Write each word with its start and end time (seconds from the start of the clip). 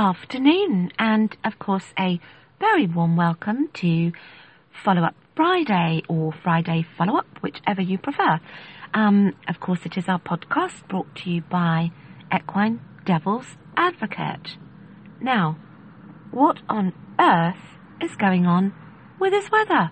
afternoon, 0.00 0.90
and 0.98 1.36
of 1.44 1.58
course, 1.58 1.92
a 1.98 2.18
very 2.58 2.86
warm 2.86 3.16
welcome 3.16 3.68
to 3.74 4.10
Follow 4.82 5.02
Up 5.02 5.14
Friday 5.36 6.02
or 6.08 6.32
Friday 6.32 6.86
Follow 6.96 7.18
Up, 7.18 7.26
whichever 7.42 7.82
you 7.82 7.98
prefer. 7.98 8.40
Um, 8.94 9.34
of 9.46 9.60
course, 9.60 9.80
it 9.84 9.98
is 9.98 10.08
our 10.08 10.18
podcast 10.18 10.88
brought 10.88 11.14
to 11.16 11.30
you 11.30 11.42
by 11.42 11.90
Equine 12.34 12.80
Devil's 13.04 13.58
Advocate. 13.76 14.56
Now, 15.20 15.58
what 16.30 16.60
on 16.66 16.94
earth 17.18 17.60
is 18.00 18.16
going 18.16 18.46
on 18.46 18.72
with 19.20 19.32
this 19.32 19.50
weather? 19.50 19.90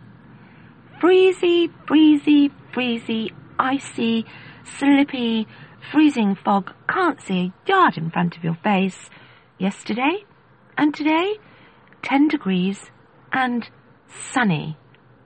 Freezy, 1.03 1.71
breezy, 1.87 2.51
breezy, 2.73 3.35
icy, 3.59 4.25
slippy, 4.65 5.47
freezing 5.93 6.35
fog, 6.35 6.73
can't 6.89 7.21
see 7.21 7.53
a 7.69 7.71
yard 7.71 7.99
in 7.99 8.11
front 8.11 8.39
of 8.39 8.43
your 8.43 8.57
face. 8.65 9.11
Yesterday 9.59 10.25
and 10.77 10.95
today, 10.95 11.35
10 12.03 12.29
degrees 12.29 12.93
and 13.33 13.69
sunny. 14.07 14.79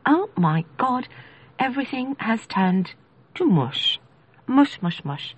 Oh 0.06 0.30
my 0.38 0.64
god, 0.78 1.06
everything 1.58 2.16
has 2.18 2.46
turned 2.46 2.94
to 3.34 3.44
mush. 3.44 4.00
Mush, 4.46 4.80
mush, 4.80 5.04
mush. 5.04 5.36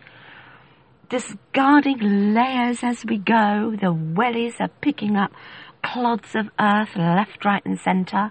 Discarding 1.08 2.34
layers 2.34 2.84
as 2.84 3.04
we 3.04 3.18
go, 3.18 3.74
the 3.74 3.92
wellies 3.92 4.60
are 4.60 4.70
picking 4.80 5.16
up 5.16 5.32
clods 5.82 6.36
of 6.36 6.50
earth 6.60 6.94
left, 6.94 7.44
right, 7.44 7.66
and 7.66 7.80
centre. 7.80 8.30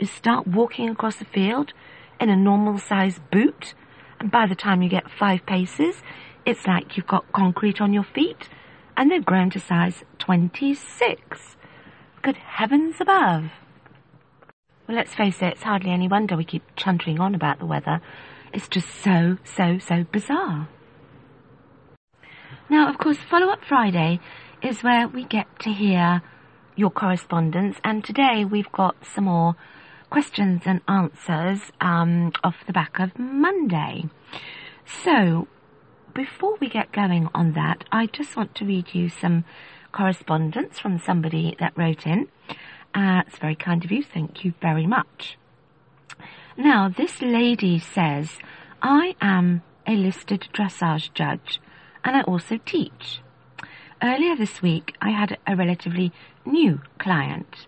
You 0.00 0.08
start 0.08 0.44
walking 0.44 0.88
across 0.88 1.18
the 1.18 1.24
field 1.24 1.72
in 2.20 2.28
a 2.28 2.36
normal 2.36 2.78
sized 2.78 3.20
boot, 3.30 3.74
and 4.18 4.28
by 4.28 4.48
the 4.48 4.56
time 4.56 4.82
you 4.82 4.88
get 4.88 5.08
five 5.08 5.46
paces, 5.46 6.02
it's 6.44 6.66
like 6.66 6.96
you've 6.96 7.06
got 7.06 7.30
concrete 7.32 7.80
on 7.80 7.92
your 7.92 8.02
feet, 8.02 8.48
and 9.00 9.10
they've 9.10 9.24
grown 9.24 9.48
to 9.48 9.58
size 9.58 10.04
26. 10.18 11.56
Good 12.20 12.36
heavens 12.36 12.96
above. 13.00 13.44
Well, 14.86 14.96
let's 14.98 15.14
face 15.14 15.40
it, 15.40 15.54
it's 15.54 15.62
hardly 15.62 15.90
any 15.90 16.06
wonder 16.06 16.36
we 16.36 16.44
keep 16.44 16.76
chuntering 16.76 17.18
on 17.18 17.34
about 17.34 17.58
the 17.58 17.64
weather. 17.64 18.02
It's 18.52 18.68
just 18.68 18.90
so, 19.02 19.38
so, 19.42 19.78
so 19.78 20.04
bizarre. 20.12 20.68
Now, 22.68 22.90
of 22.90 22.98
course, 22.98 23.16
Follow 23.16 23.50
Up 23.50 23.64
Friday 23.64 24.20
is 24.62 24.82
where 24.82 25.08
we 25.08 25.24
get 25.24 25.46
to 25.60 25.72
hear 25.72 26.20
your 26.76 26.90
correspondence, 26.90 27.78
and 27.82 28.04
today 28.04 28.44
we've 28.44 28.70
got 28.70 28.96
some 29.06 29.24
more 29.24 29.56
questions 30.10 30.62
and 30.66 30.82
answers 30.86 31.72
um, 31.80 32.32
off 32.44 32.66
the 32.66 32.74
back 32.74 32.98
of 32.98 33.18
Monday. 33.18 34.10
So, 34.84 35.48
before 36.20 36.54
we 36.60 36.68
get 36.68 36.92
going 36.92 37.30
on 37.34 37.54
that, 37.54 37.82
I 37.90 38.04
just 38.04 38.36
want 38.36 38.54
to 38.56 38.66
read 38.66 38.94
you 38.94 39.08
some 39.08 39.42
correspondence 39.90 40.78
from 40.78 40.98
somebody 40.98 41.56
that 41.58 41.72
wrote 41.78 42.06
in. 42.06 42.28
Uh, 42.94 43.22
it's 43.26 43.38
very 43.38 43.54
kind 43.54 43.82
of 43.82 43.90
you. 43.90 44.02
Thank 44.02 44.44
you 44.44 44.52
very 44.60 44.86
much. 44.86 45.38
Now, 46.58 46.90
this 46.90 47.22
lady 47.22 47.78
says, 47.78 48.36
I 48.82 49.16
am 49.22 49.62
a 49.86 49.96
listed 49.96 50.46
dressage 50.52 51.14
judge 51.14 51.58
and 52.04 52.14
I 52.14 52.20
also 52.20 52.58
teach. 52.66 53.22
Earlier 54.02 54.36
this 54.36 54.60
week, 54.60 54.96
I 55.00 55.12
had 55.12 55.38
a 55.46 55.56
relatively 55.56 56.12
new 56.44 56.82
client. 56.98 57.66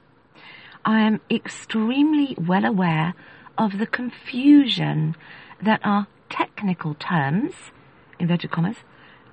I 0.85 1.01
am 1.01 1.23
extremely 1.31 2.37
well 2.39 2.67
aware 2.67 3.15
of 3.57 3.79
the 3.79 3.87
confusion 3.87 5.17
that 5.63 5.81
our 5.85 6.07
technical 6.29 6.93
terms, 6.93 7.55
inverted 8.19 8.51
commas, 8.51 8.79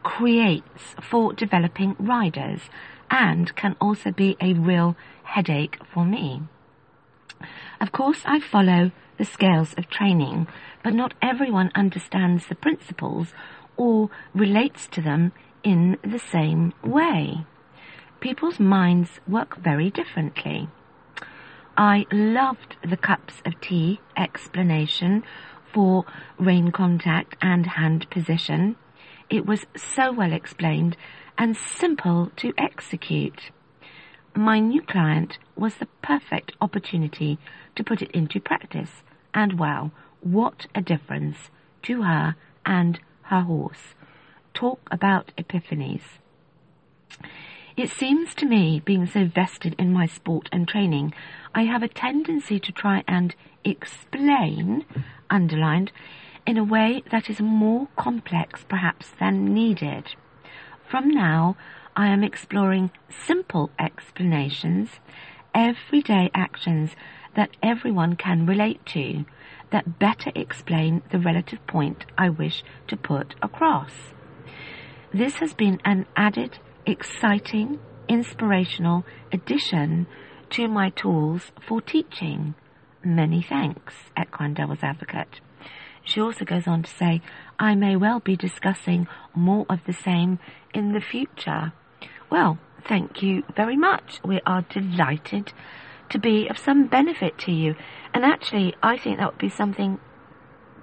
creates 0.03 0.95
for 1.01 1.33
developing 1.33 1.95
riders 1.99 2.61
and 3.11 3.55
can 3.55 3.75
also 3.81 4.11
be 4.11 4.37
a 4.41 4.53
real 4.53 4.95
headache 5.23 5.79
for 5.93 6.05
me. 6.05 6.41
Of 7.81 7.91
course, 7.91 8.21
I 8.25 8.39
follow 8.39 8.91
the 9.17 9.25
scales 9.25 9.73
of 9.77 9.89
training, 9.89 10.47
but 10.83 10.93
not 10.93 11.13
everyone 11.21 11.71
understands 11.75 12.47
the 12.47 12.55
principles 12.55 13.33
or 13.77 14.09
relates 14.33 14.87
to 14.87 15.01
them 15.01 15.31
in 15.63 15.97
the 16.03 16.19
same 16.19 16.73
way. 16.83 17.45
People's 18.19 18.59
minds 18.59 19.19
work 19.27 19.57
very 19.57 19.89
differently. 19.89 20.67
I 21.77 22.05
loved 22.11 22.75
the 22.83 22.97
cups 22.97 23.35
of 23.45 23.61
tea 23.61 24.01
explanation 24.17 25.23
for 25.73 26.05
rein 26.37 26.71
contact 26.71 27.35
and 27.41 27.65
hand 27.65 28.09
position. 28.09 28.75
It 29.29 29.45
was 29.45 29.65
so 29.75 30.11
well 30.11 30.33
explained 30.33 30.97
and 31.37 31.55
simple 31.55 32.31
to 32.37 32.53
execute. 32.57 33.51
My 34.35 34.59
new 34.59 34.81
client 34.81 35.37
was 35.55 35.75
the 35.75 35.87
perfect 36.01 36.53
opportunity 36.61 37.39
to 37.75 37.83
put 37.83 38.01
it 38.01 38.11
into 38.11 38.39
practice, 38.39 39.03
and 39.33 39.59
wow, 39.59 39.91
what 40.21 40.67
a 40.75 40.81
difference 40.81 41.49
to 41.83 42.03
her 42.03 42.35
and 42.65 42.99
her 43.23 43.41
horse. 43.41 43.95
Talk 44.53 44.81
about 44.91 45.31
epiphanies. 45.37 46.01
It 47.77 47.89
seems 47.89 48.35
to 48.35 48.45
me, 48.45 48.81
being 48.83 49.05
so 49.05 49.25
vested 49.25 49.75
in 49.79 49.93
my 49.93 50.05
sport 50.05 50.49
and 50.51 50.67
training, 50.67 51.13
I 51.55 51.63
have 51.63 51.81
a 51.81 51.87
tendency 51.87 52.59
to 52.59 52.71
try 52.73 53.03
and 53.07 53.33
explain, 53.63 54.85
underlined, 55.29 55.91
in 56.45 56.57
a 56.57 56.63
way 56.63 57.03
that 57.11 57.29
is 57.29 57.39
more 57.39 57.87
complex 57.95 58.65
perhaps 58.67 59.11
than 59.19 59.53
needed. 59.53 60.15
From 60.89 61.09
now, 61.09 61.55
I 61.95 62.07
am 62.07 62.23
exploring 62.23 62.91
simple 63.09 63.69
explanations, 63.77 64.89
everyday 65.53 66.31
actions 66.33 66.91
that 67.35 67.51
everyone 67.61 68.15
can 68.15 68.45
relate 68.45 68.85
to, 68.87 69.25
that 69.71 69.99
better 69.99 70.31
explain 70.33 71.01
the 71.11 71.19
relative 71.19 71.65
point 71.67 72.05
I 72.17 72.29
wish 72.29 72.63
to 72.87 72.97
put 72.97 73.35
across. 73.41 73.91
This 75.13 75.35
has 75.35 75.53
been 75.53 75.79
an 75.85 76.05
added, 76.15 76.59
exciting, 76.85 77.79
inspirational 78.07 79.05
addition 79.31 80.07
to 80.51 80.67
my 80.67 80.89
tools 80.89 81.51
for 81.67 81.81
teaching. 81.81 82.55
Many 83.03 83.41
thanks, 83.41 83.93
Equine 84.19 84.55
Devil's 84.55 84.83
Advocate. 84.83 85.39
She 86.03 86.19
also 86.19 86.43
goes 86.43 86.67
on 86.67 86.83
to 86.83 86.89
say, 86.89 87.21
I 87.57 87.73
may 87.73 87.95
well 87.95 88.19
be 88.19 88.35
discussing 88.35 89.07
more 89.33 89.65
of 89.69 89.79
the 89.85 89.93
same 89.93 90.39
in 90.73 90.91
the 90.91 90.99
future. 90.99 91.71
Well, 92.29 92.57
thank 92.85 93.23
you 93.23 93.43
very 93.55 93.77
much. 93.77 94.19
We 94.25 94.41
are 94.45 94.63
delighted 94.63 95.53
to 96.09 96.19
be 96.19 96.47
of 96.49 96.57
some 96.57 96.87
benefit 96.87 97.37
to 97.39 97.53
you. 97.53 97.75
And 98.13 98.25
actually, 98.25 98.75
I 98.83 98.97
think 98.97 99.17
that 99.17 99.31
would 99.31 99.39
be 99.39 99.49
something 99.49 99.99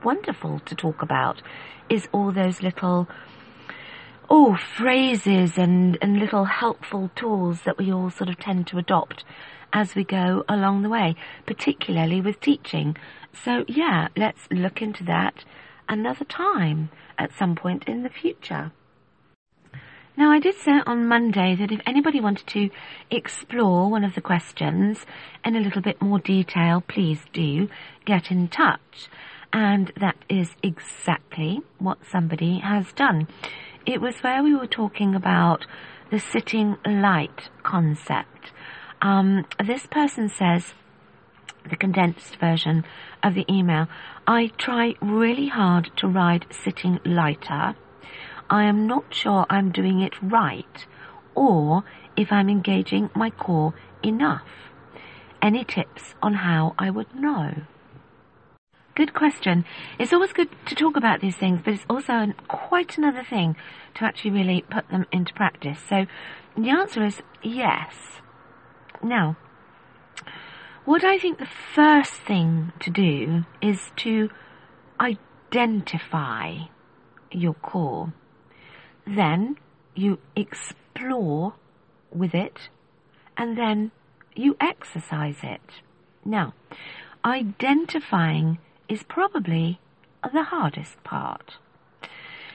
wonderful 0.03 0.61
to 0.61 0.75
talk 0.75 1.03
about, 1.03 1.43
is 1.91 2.09
all 2.13 2.33
those 2.33 2.63
little, 2.63 3.09
oh, 4.31 4.57
phrases 4.57 5.59
and, 5.59 5.99
and 6.01 6.19
little 6.19 6.47
helpful 6.47 7.11
tools 7.15 7.63
that 7.63 7.77
we 7.77 7.93
all 7.93 8.09
sort 8.09 8.31
of 8.31 8.39
tend 8.39 8.69
to 8.69 8.79
adopt 8.79 9.25
as 9.77 9.95
we 9.95 10.03
go 10.03 10.43
along 10.49 10.81
the 10.81 10.89
way, 10.89 11.15
particularly 11.45 12.19
with 12.19 12.41
teaching. 12.41 12.97
So 13.45 13.67
yeah, 13.69 14.09
let's 14.17 14.49
look 14.51 14.81
into 14.81 15.05
that 15.05 15.45
another 15.87 16.25
time 16.25 16.89
at 17.19 17.37
some 17.39 17.55
point 17.55 17.85
in 17.87 18.03
the 18.03 18.09
future. 18.09 18.73
Now, 20.17 20.33
I 20.33 20.39
did 20.39 20.55
say 20.55 20.81
on 20.87 21.07
Monday 21.07 21.55
that 21.57 21.71
if 21.71 21.83
anybody 21.85 22.23
wanted 22.23 22.47
to 22.47 22.71
explore 23.11 23.91
one 23.91 24.03
of 24.03 24.15
the 24.15 24.23
questions 24.23 25.05
in 25.45 25.55
a 25.55 25.61
little 25.61 25.83
bit 25.83 26.01
more 26.01 26.21
detail, 26.21 26.81
please 26.81 27.21
do 27.35 27.69
get 28.07 28.31
in 28.31 28.49
touch. 28.49 29.11
And 29.53 29.93
that 30.01 30.17
is 30.31 30.57
exactly 30.63 31.61
what 31.79 31.99
somebody 32.11 32.61
has 32.61 32.95
done. 32.95 33.29
It 33.85 34.01
was 34.01 34.23
where 34.23 34.43
we 34.43 34.57
were 34.57 34.67
talking 34.67 35.15
about 35.15 35.67
the 36.11 36.19
sitting 36.19 36.79
light 36.87 37.51
concept. 37.63 38.53
Um, 39.03 39.47
this 39.65 39.87
person 39.87 40.29
says, 40.29 40.75
the 41.69 41.77
condensed 41.77 42.37
version 42.37 42.85
of 43.23 43.35
the 43.35 43.45
email, 43.53 43.89
I 44.27 44.49
try 44.59 44.95
really 45.01 45.49
hard 45.49 45.91
to 45.97 46.09
ride 46.09 46.47
sitting 46.51 47.01
lighter. 47.05 47.75
I 48.49 48.65
am 48.65 48.87
not 48.87 49.13
sure 49.13 49.47
I'm 49.51 49.73
doing 49.73 50.01
it 50.01 50.15
right 50.23 50.87
or 51.35 51.85
if 52.17 52.33
I'm 52.33 52.49
engaging 52.49 53.11
my 53.15 53.31
core 53.31 53.75
enough. 54.03 54.47
Any 55.43 55.65
tips 55.65 56.15
on 56.23 56.35
how 56.35 56.75
I 56.79 56.91
would 56.91 57.15
know? 57.15 57.63
Good 58.95 59.13
question. 59.13 59.67
It's 59.99 60.13
always 60.13 60.33
good 60.33 60.49
to 60.67 60.75
talk 60.75 60.97
about 60.97 61.21
these 61.21 61.37
things, 61.37 61.61
but 61.63 61.75
it's 61.75 61.85
also 61.91 62.33
quite 62.49 62.97
another 62.97 63.23
thing 63.23 63.55
to 63.97 64.05
actually 64.05 64.31
really 64.31 64.65
put 64.71 64.89
them 64.89 65.05
into 65.13 65.35
practice. 65.35 65.79
So 65.87 66.07
the 66.57 66.71
answer 66.71 67.05
is 67.05 67.23
yes. 67.43 68.23
Now, 69.03 69.37
what 70.85 71.05
I 71.05 71.19
think 71.19 71.39
the 71.39 71.49
first 71.75 72.13
thing 72.13 72.73
to 72.81 72.91
do 72.91 73.45
is 73.61 73.91
to 73.97 74.31
identify 75.01 76.59
your 77.31 77.55
core. 77.55 78.13
Then 79.07 79.57
you 79.95 80.19
explore 80.35 81.55
with 82.13 82.35
it 82.35 82.69
and 83.37 83.57
then 83.59 83.91
you 84.35 84.57
exercise 84.61 85.39
it. 85.43 85.83
Now, 86.25 86.55
identifying 87.25 88.59
is 88.89 89.03
probably 89.03 89.81
the 90.33 90.45
hardest 90.45 91.03
part. 91.05 91.57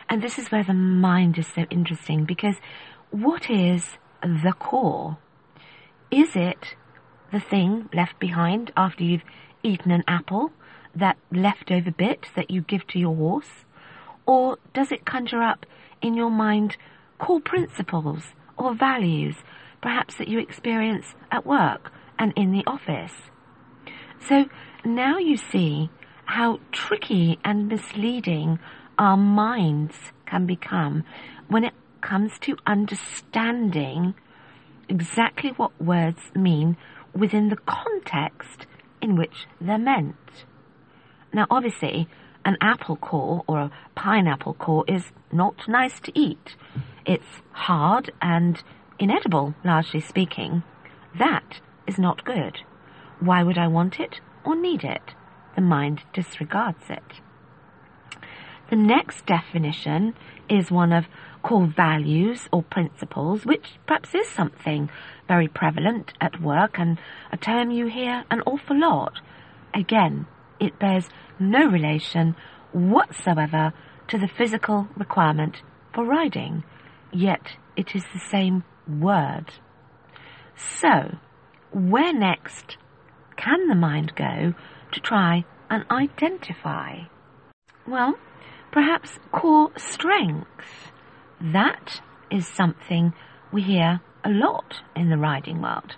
And 0.10 0.22
this 0.22 0.38
is 0.38 0.52
where 0.52 0.64
the 0.64 0.74
mind 0.74 1.38
is 1.38 1.48
so 1.48 1.64
interesting 1.70 2.26
because 2.26 2.56
what 3.10 3.50
is 3.50 3.98
the 4.22 4.54
core? 4.58 5.18
Is 6.12 6.36
it 6.36 6.76
the 7.32 7.40
thing 7.40 7.88
left 7.94 8.20
behind 8.20 8.74
after 8.76 9.02
you've 9.02 9.24
eaten 9.64 9.92
an 9.92 10.04
apple, 10.10 10.52
that 10.94 11.18
leftover 11.32 11.90
bit 11.90 12.28
that 12.36 12.52
you 12.52 12.62
give 12.62 12.86
to 12.88 13.00
your 13.00 13.16
horse? 13.16 13.64
Or 14.26 14.58
does 14.74 14.92
it 14.92 15.06
conjure 15.06 15.42
up 15.42 15.66
in 16.02 16.14
your 16.14 16.30
mind 16.30 16.76
core 17.18 17.40
principles 17.40 18.24
or 18.58 18.74
values, 18.74 19.38
perhaps 19.82 20.16
that 20.16 20.28
you 20.28 20.38
experience 20.40 21.16
at 21.32 21.46
work 21.46 21.94
and 22.20 22.34
in 22.36 22.52
the 22.52 22.66
office? 22.68 23.14
So 24.20 24.50
now 24.84 25.18
you 25.18 25.38
see 25.38 25.90
how 26.26 26.60
tricky 26.74 27.40
and 27.46 27.70
misleading 27.70 28.60
our 29.00 29.16
minds 29.16 29.96
can 30.26 30.46
become 30.46 31.06
when 31.48 31.64
it 31.64 31.74
comes 32.02 32.38
to 32.40 32.58
understanding 32.68 34.14
exactly 34.92 35.52
what 35.52 35.82
words 35.82 36.20
mean 36.36 36.76
within 37.16 37.48
the 37.48 37.56
context 37.66 38.68
in 39.02 39.16
which 39.16 39.48
they're 39.60 39.78
meant. 39.78 40.46
Now, 41.34 41.48
obviously, 41.50 42.10
an 42.44 42.58
apple 42.60 42.98
core 42.98 43.44
or 43.48 43.60
a 43.60 43.72
pineapple 43.96 44.56
core 44.56 44.84
is 44.88 45.06
not 45.32 45.68
nice 45.68 46.00
to 46.02 46.12
eat. 46.14 46.58
It's 47.06 47.42
hard 47.52 48.12
and 48.22 48.62
inedible, 49.00 49.56
largely 49.64 50.02
speaking. 50.02 50.64
That 51.18 51.62
is 51.88 51.98
not 51.98 52.26
good. 52.26 52.60
Why 53.22 53.44
would 53.44 53.58
I 53.58 53.68
want 53.68 54.00
it 54.00 54.20
or 54.44 54.56
need 54.56 54.84
it? 54.84 55.16
The 55.56 55.62
mind 55.62 56.02
disregards 56.14 56.90
it. 56.90 57.22
The 58.70 58.76
next 58.76 59.26
definition 59.26 60.16
is 60.50 60.70
one 60.70 60.92
of 60.92 61.06
core 61.44 61.68
values 61.68 62.48
or 62.52 62.64
principles, 62.64 63.46
which 63.46 63.74
perhaps 63.88 64.14
is 64.14 64.28
something 64.28 64.90
very 65.28 65.48
prevalent 65.48 66.14
at 66.22 66.42
work 66.42 66.78
and 66.78 67.00
a 67.32 67.38
term 67.38 67.72
you 67.72 67.88
hear 67.88 68.24
an 68.30 68.42
awful 68.46 68.80
lot. 68.80 69.20
Again, 69.74 70.28
it 70.60 70.78
bears 70.80 71.10
no 71.40 71.68
relation 71.68 72.36
whatsoever 72.72 73.74
to 74.08 74.18
the 74.18 74.28
physical 74.28 74.88
requirement 74.96 75.62
for 75.94 76.06
riding, 76.06 76.64
yet 77.12 77.58
it 77.76 77.96
is 77.96 78.04
the 78.14 78.20
same 78.30 78.64
word. 78.88 79.46
So, 80.56 81.18
where 81.72 82.14
next 82.14 82.78
can 83.38 83.68
the 83.68 83.76
mind 83.76 84.14
go 84.16 84.54
to 84.92 85.00
try 85.00 85.46
and 85.70 85.86
identify? 85.90 87.00
Well, 87.88 88.20
perhaps 88.72 89.20
core 89.32 89.72
strengths. 89.78 90.92
That 91.42 92.02
is 92.30 92.48
something 92.48 93.14
we 93.52 93.64
hear 93.64 94.02
a 94.24 94.30
lot 94.30 94.82
in 94.96 95.10
the 95.10 95.18
riding 95.18 95.62
world. 95.62 95.96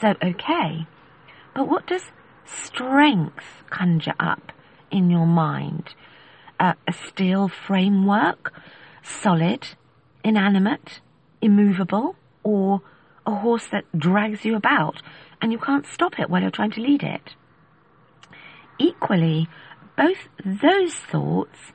So, 0.00 0.14
okay, 0.22 0.86
but 1.54 1.68
what 1.68 1.86
does 1.86 2.10
strength 2.44 3.62
conjure 3.70 4.16
up 4.18 4.52
in 4.90 5.10
your 5.10 5.26
mind? 5.26 5.94
Uh, 6.58 6.74
a 6.88 6.92
steel 6.92 7.48
framework, 7.48 8.52
solid, 9.02 9.68
inanimate, 10.24 11.00
immovable, 11.40 12.16
or 12.42 12.82
a 13.26 13.34
horse 13.36 13.68
that 13.70 13.84
drags 13.96 14.44
you 14.44 14.56
about 14.56 15.02
and 15.40 15.52
you 15.52 15.58
can't 15.58 15.86
stop 15.86 16.18
it 16.18 16.28
while 16.28 16.42
you're 16.42 16.50
trying 16.50 16.72
to 16.72 16.80
lead 16.80 17.02
it. 17.02 17.34
Equally, 18.78 19.48
both 19.96 20.28
those 20.44 20.94
thoughts 20.94 21.72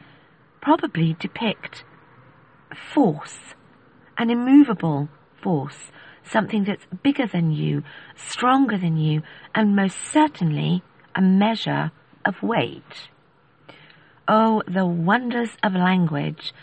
probably 0.62 1.16
depict 1.18 1.86
force, 2.76 3.40
an 4.18 4.30
immovable 4.30 5.10
force, 5.42 5.92
something 6.24 6.64
that's 6.64 6.86
bigger 7.04 7.28
than 7.28 7.52
you, 7.52 7.84
stronger 8.16 8.78
than 8.78 8.98
you, 8.98 9.22
and 9.56 9.76
most 9.76 9.98
certainly 10.12 10.84
a 11.16 11.22
measure 11.22 11.92
of 12.26 12.44
weight. 12.44 13.10
Oh, 14.28 14.62
the 14.68 14.86
wonders 14.86 15.52
of 15.64 15.74
language 15.74 16.54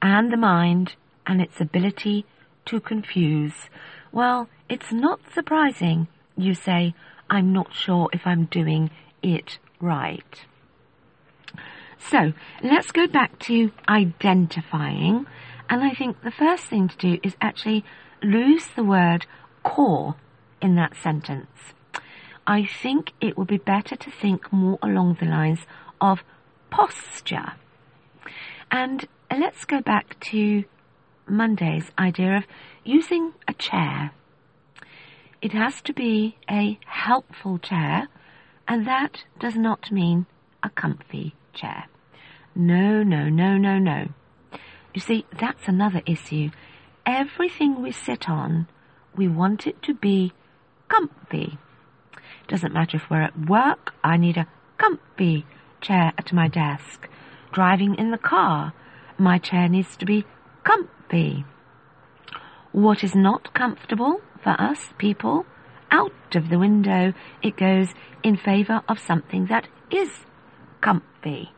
and 0.00 0.32
the 0.32 0.36
mind 0.36 0.94
and 1.26 1.40
its 1.40 1.60
ability 1.60 2.24
to 2.66 2.80
confuse. 2.80 3.68
Well, 4.12 4.48
it's 4.68 4.92
not 4.92 5.20
surprising 5.32 6.08
you 6.36 6.54
say, 6.54 6.94
I'm 7.28 7.52
not 7.52 7.74
sure 7.74 8.08
if 8.12 8.26
I'm 8.26 8.44
doing 8.44 8.90
it 9.22 9.58
right. 9.80 10.44
So 11.98 12.32
let's 12.62 12.92
go 12.92 13.06
back 13.06 13.38
to 13.40 13.72
identifying. 13.88 15.26
And 15.70 15.84
I 15.84 15.90
think 15.90 16.22
the 16.22 16.30
first 16.30 16.64
thing 16.64 16.88
to 16.88 16.96
do 16.96 17.18
is 17.22 17.36
actually 17.40 17.84
lose 18.22 18.66
the 18.74 18.84
word 18.84 19.26
core 19.62 20.16
in 20.60 20.74
that 20.76 20.96
sentence. 20.96 21.74
I 22.46 22.64
think 22.64 23.12
it 23.20 23.36
would 23.36 23.48
be 23.48 23.58
better 23.58 23.94
to 23.96 24.10
think 24.10 24.50
more 24.52 24.78
along 24.82 25.18
the 25.20 25.26
lines 25.26 25.60
of 26.00 26.22
posture. 26.70 27.52
And 28.70 29.06
let's 29.30 29.64
go 29.64 29.80
back 29.82 30.18
to 30.30 30.64
Monday's 31.26 31.90
idea 31.98 32.38
of 32.38 32.44
using 32.84 33.34
a 33.46 33.52
chair. 33.52 34.12
It 35.42 35.52
has 35.52 35.82
to 35.82 35.92
be 35.92 36.36
a 36.50 36.78
helpful 36.86 37.58
chair, 37.58 38.08
and 38.66 38.86
that 38.86 39.24
does 39.38 39.54
not 39.54 39.92
mean 39.92 40.26
a 40.62 40.70
comfy 40.70 41.34
chair. 41.52 41.84
No, 42.54 43.02
no, 43.02 43.28
no, 43.28 43.56
no, 43.56 43.78
no. 43.78 44.08
You 44.98 45.02
see, 45.02 45.26
that's 45.38 45.68
another 45.68 46.02
issue. 46.06 46.50
Everything 47.06 47.80
we 47.80 47.92
sit 47.92 48.28
on, 48.28 48.66
we 49.14 49.28
want 49.28 49.64
it 49.64 49.80
to 49.84 49.94
be 49.94 50.32
comfy. 50.88 51.56
Doesn't 52.48 52.74
matter 52.74 52.96
if 52.96 53.08
we're 53.08 53.22
at 53.22 53.48
work, 53.48 53.94
I 54.02 54.16
need 54.16 54.36
a 54.36 54.48
comfy 54.76 55.46
chair 55.80 56.12
at 56.18 56.32
my 56.32 56.48
desk. 56.48 57.08
Driving 57.52 57.94
in 57.94 58.10
the 58.10 58.18
car, 58.18 58.72
my 59.16 59.38
chair 59.38 59.68
needs 59.68 59.96
to 59.98 60.04
be 60.04 60.24
comfy. 60.64 61.44
What 62.72 63.04
is 63.04 63.14
not 63.14 63.54
comfortable 63.54 64.20
for 64.42 64.60
us 64.60 64.94
people, 64.98 65.46
out 65.92 66.34
of 66.34 66.48
the 66.48 66.58
window 66.58 67.12
it 67.40 67.56
goes 67.56 67.90
in 68.24 68.36
favour 68.36 68.82
of 68.88 68.98
something 68.98 69.46
that 69.46 69.68
is 69.92 70.10
comfy. 70.80 71.52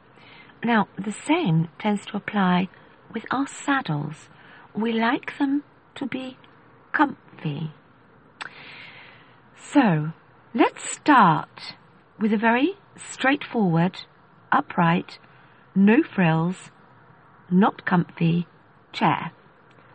Now, 0.62 0.88
the 0.98 1.12
same 1.26 1.68
tends 1.78 2.04
to 2.04 2.18
apply 2.18 2.68
with 3.12 3.24
our 3.30 3.46
saddles. 3.46 4.28
We 4.74 4.92
like 4.92 5.38
them 5.38 5.64
to 5.96 6.06
be 6.06 6.36
comfy. 6.92 7.72
So, 9.56 10.12
let's 10.54 10.90
start 10.90 11.74
with 12.18 12.32
a 12.32 12.38
very 12.38 12.74
straightforward, 12.96 14.00
upright, 14.52 15.18
no 15.74 16.02
frills, 16.02 16.70
not 17.50 17.84
comfy 17.84 18.46
chair. 18.92 19.32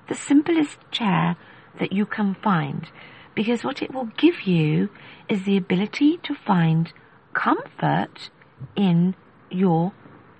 The 0.08 0.16
simplest 0.16 0.78
chair 0.92 1.36
that 1.80 1.92
you 1.92 2.06
can 2.06 2.36
find 2.36 2.90
because 3.36 3.64
what 3.64 3.82
it 3.82 3.94
will 3.94 4.10
give 4.18 4.44
you 4.48 4.90
is 5.28 5.44
the 5.44 5.58
ability 5.58 6.18
to 6.24 6.34
find 6.34 6.94
comfort 7.34 8.30
in 8.76 9.14
your 9.52 9.92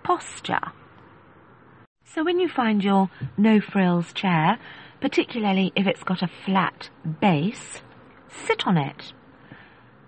posture. 0.04 0.72
So 2.16 2.24
when 2.24 2.40
you 2.40 2.48
find 2.48 2.82
your 2.82 3.10
no 3.36 3.60
frills 3.60 4.14
chair, 4.14 4.58
particularly 5.02 5.74
if 5.76 5.86
it's 5.86 6.06
got 6.06 6.22
a 6.22 6.30
flat 6.46 6.90
base, 7.20 7.82
sit 8.30 8.66
on 8.66 8.78
it. 8.78 9.12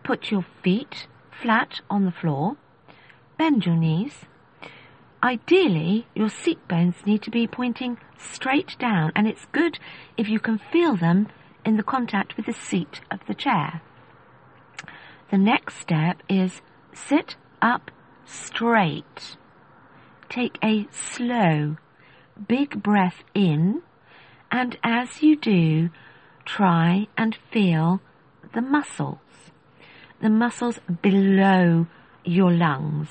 Put 0.03 0.31
your 0.31 0.45
feet 0.63 1.07
flat 1.29 1.81
on 1.89 2.05
the 2.05 2.13
floor, 2.13 2.55
bend 3.37 3.65
your 3.65 3.75
knees. 3.75 4.21
Ideally, 5.21 6.07
your 6.15 6.29
seat 6.29 6.65
bones 6.69 6.95
need 7.05 7.21
to 7.23 7.29
be 7.29 7.45
pointing 7.45 7.97
straight 8.17 8.77
down, 8.79 9.11
and 9.13 9.27
it's 9.27 9.45
good 9.51 9.77
if 10.15 10.29
you 10.29 10.39
can 10.39 10.59
feel 10.71 10.95
them 10.95 11.27
in 11.65 11.75
the 11.75 11.83
contact 11.83 12.37
with 12.37 12.45
the 12.45 12.53
seat 12.53 13.01
of 13.11 13.19
the 13.27 13.35
chair. 13.35 13.81
The 15.29 15.37
next 15.37 15.75
step 15.75 16.23
is 16.29 16.61
sit 16.93 17.35
up 17.61 17.91
straight. 18.23 19.35
Take 20.29 20.57
a 20.63 20.87
slow, 20.89 21.75
big 22.37 22.81
breath 22.83 23.23
in, 23.33 23.81
and 24.51 24.77
as 24.83 25.21
you 25.21 25.35
do, 25.35 25.89
try 26.45 27.07
and 27.17 27.37
feel 27.51 28.01
the 28.53 28.61
muscles. 28.61 29.19
The 30.21 30.29
muscles 30.29 30.79
below 31.01 31.87
your 32.23 32.51
lungs. 32.51 33.09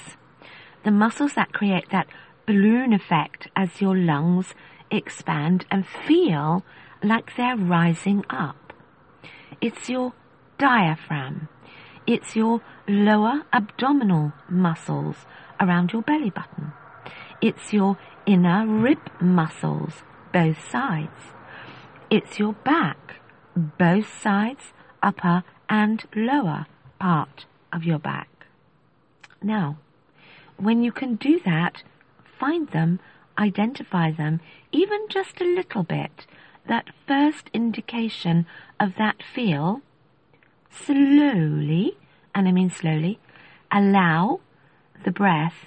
The 0.84 0.90
muscles 0.90 1.34
that 1.34 1.52
create 1.52 1.90
that 1.90 2.08
balloon 2.46 2.92
effect 2.92 3.48
as 3.56 3.80
your 3.80 3.96
lungs 3.96 4.54
expand 4.90 5.66
and 5.70 5.86
feel 5.86 6.64
like 7.02 7.36
they're 7.36 7.56
rising 7.56 8.24
up. 8.30 8.72
It's 9.60 9.88
your 9.88 10.12
diaphragm. 10.58 11.48
It's 12.06 12.36
your 12.36 12.60
lower 12.88 13.44
abdominal 13.52 14.32
muscles 14.48 15.16
around 15.60 15.92
your 15.92 16.02
belly 16.02 16.30
button. 16.30 16.72
It's 17.40 17.72
your 17.72 17.98
inner 18.24 18.66
rib 18.66 19.10
muscles, 19.20 20.02
both 20.32 20.68
sides. 20.68 21.32
It's 22.10 22.38
your 22.38 22.54
back, 22.54 23.16
both 23.54 24.08
sides, 24.20 24.72
upper 25.02 25.44
and 25.68 26.04
lower 26.14 26.66
part 26.98 27.46
of 27.72 27.84
your 27.84 27.98
back. 27.98 28.46
Now, 29.42 29.78
when 30.56 30.82
you 30.82 30.92
can 30.92 31.16
do 31.16 31.40
that, 31.44 31.82
find 32.38 32.68
them, 32.70 33.00
identify 33.38 34.10
them, 34.10 34.40
even 34.72 35.06
just 35.08 35.40
a 35.40 35.44
little 35.44 35.82
bit, 35.82 36.26
that 36.66 36.86
first 37.06 37.50
indication 37.52 38.46
of 38.80 38.96
that 38.96 39.22
feel, 39.22 39.82
slowly, 40.70 41.96
and 42.34 42.48
I 42.48 42.52
mean 42.52 42.70
slowly, 42.70 43.18
allow 43.70 44.40
the 45.04 45.12
breath 45.12 45.66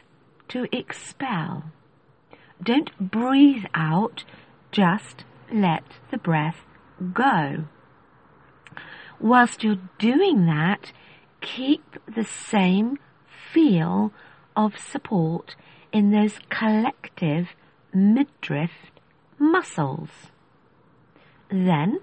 to 0.50 0.68
expel. 0.76 1.72
Don't 2.62 2.92
breathe 3.00 3.66
out, 3.74 4.26
just 4.72 5.24
let 5.52 5.84
the 6.12 6.18
breath 6.18 6.66
go. 7.14 7.66
Whilst 9.20 9.64
you're 9.64 9.82
doing 9.98 10.46
that, 10.46 10.92
keep 11.42 11.98
the 12.06 12.26
same 12.26 12.98
feel 13.54 14.12
of 14.56 14.78
support 14.78 15.56
in 15.92 16.12
those 16.12 16.40
collective 16.50 17.50
midriff 17.94 18.72
muscles. 19.38 20.10
Then, 21.50 22.00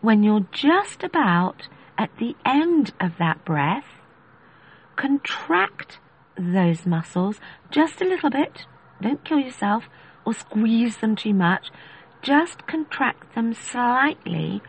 when 0.00 0.22
you're 0.22 0.46
just 0.50 1.02
about 1.04 1.68
at 1.96 2.10
the 2.18 2.34
end 2.44 2.92
of 2.98 3.12
that 3.18 3.44
breath, 3.44 3.84
contract 4.96 5.98
those 6.40 6.86
muscles 6.86 7.38
just 7.70 8.00
a 8.00 8.04
little 8.04 8.30
bit. 8.30 8.66
Don't 9.00 9.24
kill 9.24 9.38
yourself 9.38 9.84
or 10.24 10.34
squeeze 10.34 10.98
them 10.98 11.16
too 11.16 11.34
much. 11.34 11.70
Just 12.22 12.66
contract 12.66 13.34
them 13.34 13.54
slightly. 13.54 14.62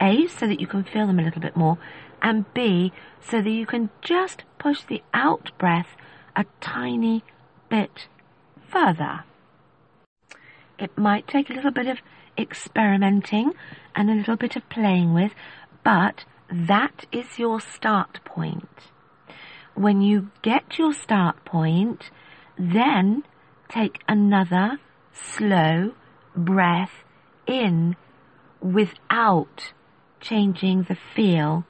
A, 0.00 0.26
so 0.26 0.46
that 0.46 0.60
you 0.60 0.66
can 0.66 0.84
feel 0.84 1.06
them 1.06 1.18
a 1.18 1.22
little 1.22 1.40
bit 1.40 1.56
more, 1.56 1.78
and 2.20 2.52
B, 2.52 2.92
so 3.20 3.40
that 3.40 3.50
you 3.50 3.64
can 3.64 3.90
just 4.02 4.44
push 4.58 4.82
the 4.82 5.02
out 5.12 5.50
breath 5.58 5.96
a 6.36 6.44
tiny 6.60 7.22
bit 7.68 8.08
further. 8.68 9.24
It 10.78 10.98
might 10.98 11.28
take 11.28 11.48
a 11.48 11.52
little 11.52 11.70
bit 11.70 11.86
of 11.86 11.98
experimenting 12.36 13.52
and 13.94 14.10
a 14.10 14.14
little 14.14 14.36
bit 14.36 14.56
of 14.56 14.68
playing 14.68 15.14
with, 15.14 15.32
but 15.84 16.24
that 16.50 17.06
is 17.12 17.38
your 17.38 17.60
start 17.60 18.20
point. 18.24 18.68
When 19.74 20.02
you 20.02 20.30
get 20.42 20.78
your 20.78 20.92
start 20.92 21.44
point, 21.44 22.10
then 22.58 23.24
take 23.68 24.02
another 24.06 24.78
slow 25.12 25.92
breath 26.36 27.04
in 27.46 27.96
without 28.60 29.72
changing 30.20 30.84
the 30.84 30.96
feel 31.14 31.64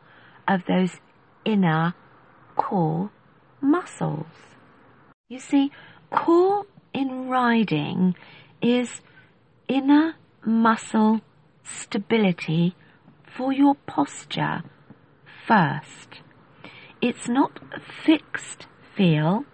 of 0.47 0.65
those 0.67 1.01
inner 1.45 1.95
core 2.57 3.11
muscles. 3.61 4.27
You 5.29 5.39
see, 5.41 5.73
core 6.11 6.67
in 6.93 7.29
riding 7.29 8.15
is 8.61 9.01
inner 9.67 10.15
muscle 10.45 11.23
stability 11.63 12.77
for 13.37 13.53
your 13.53 13.75
posture 13.87 14.63
first. 15.47 16.21
It's 17.07 17.29
not 17.29 17.61
a 17.71 17.81
fixed 17.81 18.67
feel, 18.97 19.45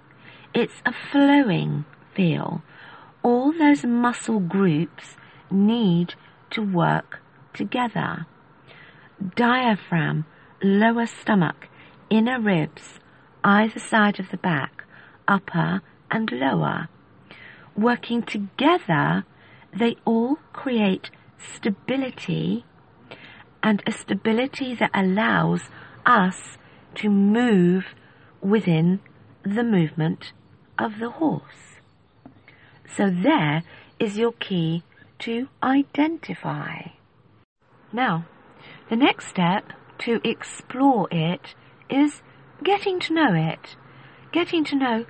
it's 0.55 0.83
a 0.87 0.93
flowing 0.93 1.85
feel. 2.15 2.63
All 3.25 3.51
those 3.51 3.83
muscle 3.83 4.39
groups 4.39 5.17
need 5.51 6.15
to 6.51 6.63
work 6.63 7.19
together. 7.53 8.27
Diaphragm, 9.35 10.27
lower 10.63 11.07
stomach, 11.07 11.67
inner 12.09 12.41
ribs, 12.41 13.01
either 13.43 13.81
side 13.81 14.21
of 14.21 14.31
the 14.31 14.37
back, 14.37 14.85
upper 15.27 15.83
and 16.09 16.31
lower. 16.31 16.89
Working 17.77 18.23
together, 18.23 19.25
they 19.77 19.97
all 20.05 20.37
create 20.53 21.11
stability 21.37 22.65
and 23.61 23.83
a 23.89 23.91
stability 23.91 24.77
that 24.77 24.93
allows 24.95 25.63
us 26.07 26.57
to 26.97 27.09
move 27.09 27.95
within 28.41 29.01
the 29.43 29.63
movement 29.63 30.33
of 30.79 30.99
the 30.99 31.11
horse. 31.11 31.81
So 32.97 33.11
there 33.11 33.63
is 33.99 34.17
your 34.17 34.33
key 34.33 34.83
to 35.21 35.49
identify. 35.63 36.89
Now, 37.93 38.27
the 38.89 38.97
next 38.97 39.29
step 39.29 39.73
to 39.99 40.21
explore 40.25 41.09
it 41.11 41.55
is 41.89 42.23
getting 42.63 43.01
to 43.01 43.15
know 43.15 43.35
it, 43.35 43.77
getting 44.33 44.65
to 44.65 44.77
know 44.77 45.07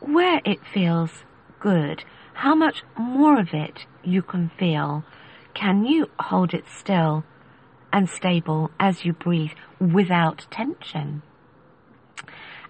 where 0.00 0.40
it 0.44 0.60
feels 0.72 1.24
good, 1.60 2.04
how 2.34 2.54
much 2.54 2.82
more 2.98 3.38
of 3.38 3.54
it 3.54 3.86
you 4.02 4.22
can 4.22 4.50
feel. 4.58 5.04
Can 5.54 5.84
you 5.84 6.10
hold 6.18 6.52
it 6.52 6.64
still 6.68 7.24
and 7.94 8.10
stable 8.10 8.72
as 8.80 9.04
you 9.04 9.12
breathe 9.12 9.52
without 9.78 10.46
tension? 10.50 11.22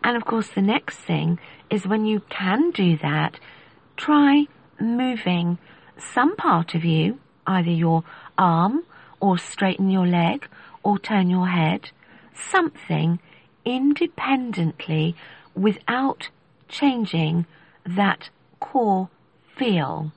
And 0.04 0.18
of 0.18 0.26
course, 0.26 0.50
the 0.50 0.60
next 0.60 0.98
thing 0.98 1.40
is 1.70 1.86
when 1.86 2.04
you 2.04 2.20
can 2.28 2.70
do 2.70 2.98
that, 2.98 3.40
try 3.96 4.46
moving 4.78 5.56
some 5.98 6.36
part 6.36 6.74
of 6.74 6.84
you, 6.84 7.18
either 7.46 7.70
your 7.70 8.04
arm 8.36 8.84
or 9.18 9.38
straighten 9.38 9.88
your 9.88 10.06
leg 10.06 10.46
or 10.82 10.98
turn 10.98 11.30
your 11.30 11.48
head, 11.48 11.90
something 12.34 13.18
independently 13.64 15.16
without 15.54 16.28
changing 16.68 17.46
that 17.86 18.28
core 18.60 19.08
feel. 19.56 20.12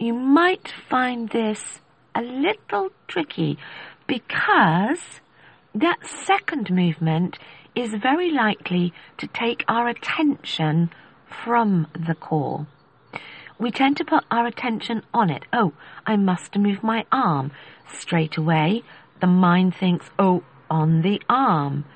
You 0.00 0.14
might 0.14 0.74
find 0.88 1.28
this 1.28 1.80
a 2.14 2.22
little 2.22 2.90
tricky 3.06 3.58
because 4.12 5.22
that 5.74 5.96
second 6.04 6.70
movement 6.70 7.38
is 7.74 7.94
very 7.94 8.30
likely 8.30 8.92
to 9.16 9.26
take 9.26 9.64
our 9.66 9.88
attention 9.88 10.90
from 11.24 11.86
the 11.94 12.14
core. 12.14 12.66
We 13.58 13.70
tend 13.70 13.96
to 13.96 14.04
put 14.04 14.24
our 14.30 14.46
attention 14.46 15.00
on 15.14 15.30
it. 15.30 15.44
Oh, 15.50 15.72
I 16.04 16.16
must 16.16 16.58
move 16.58 16.82
my 16.82 17.06
arm. 17.10 17.52
Straight 17.90 18.36
away, 18.36 18.82
the 19.22 19.26
mind 19.26 19.74
thinks, 19.74 20.10
oh, 20.18 20.44
on 20.70 21.00
the 21.00 21.22
arm. 21.30 21.86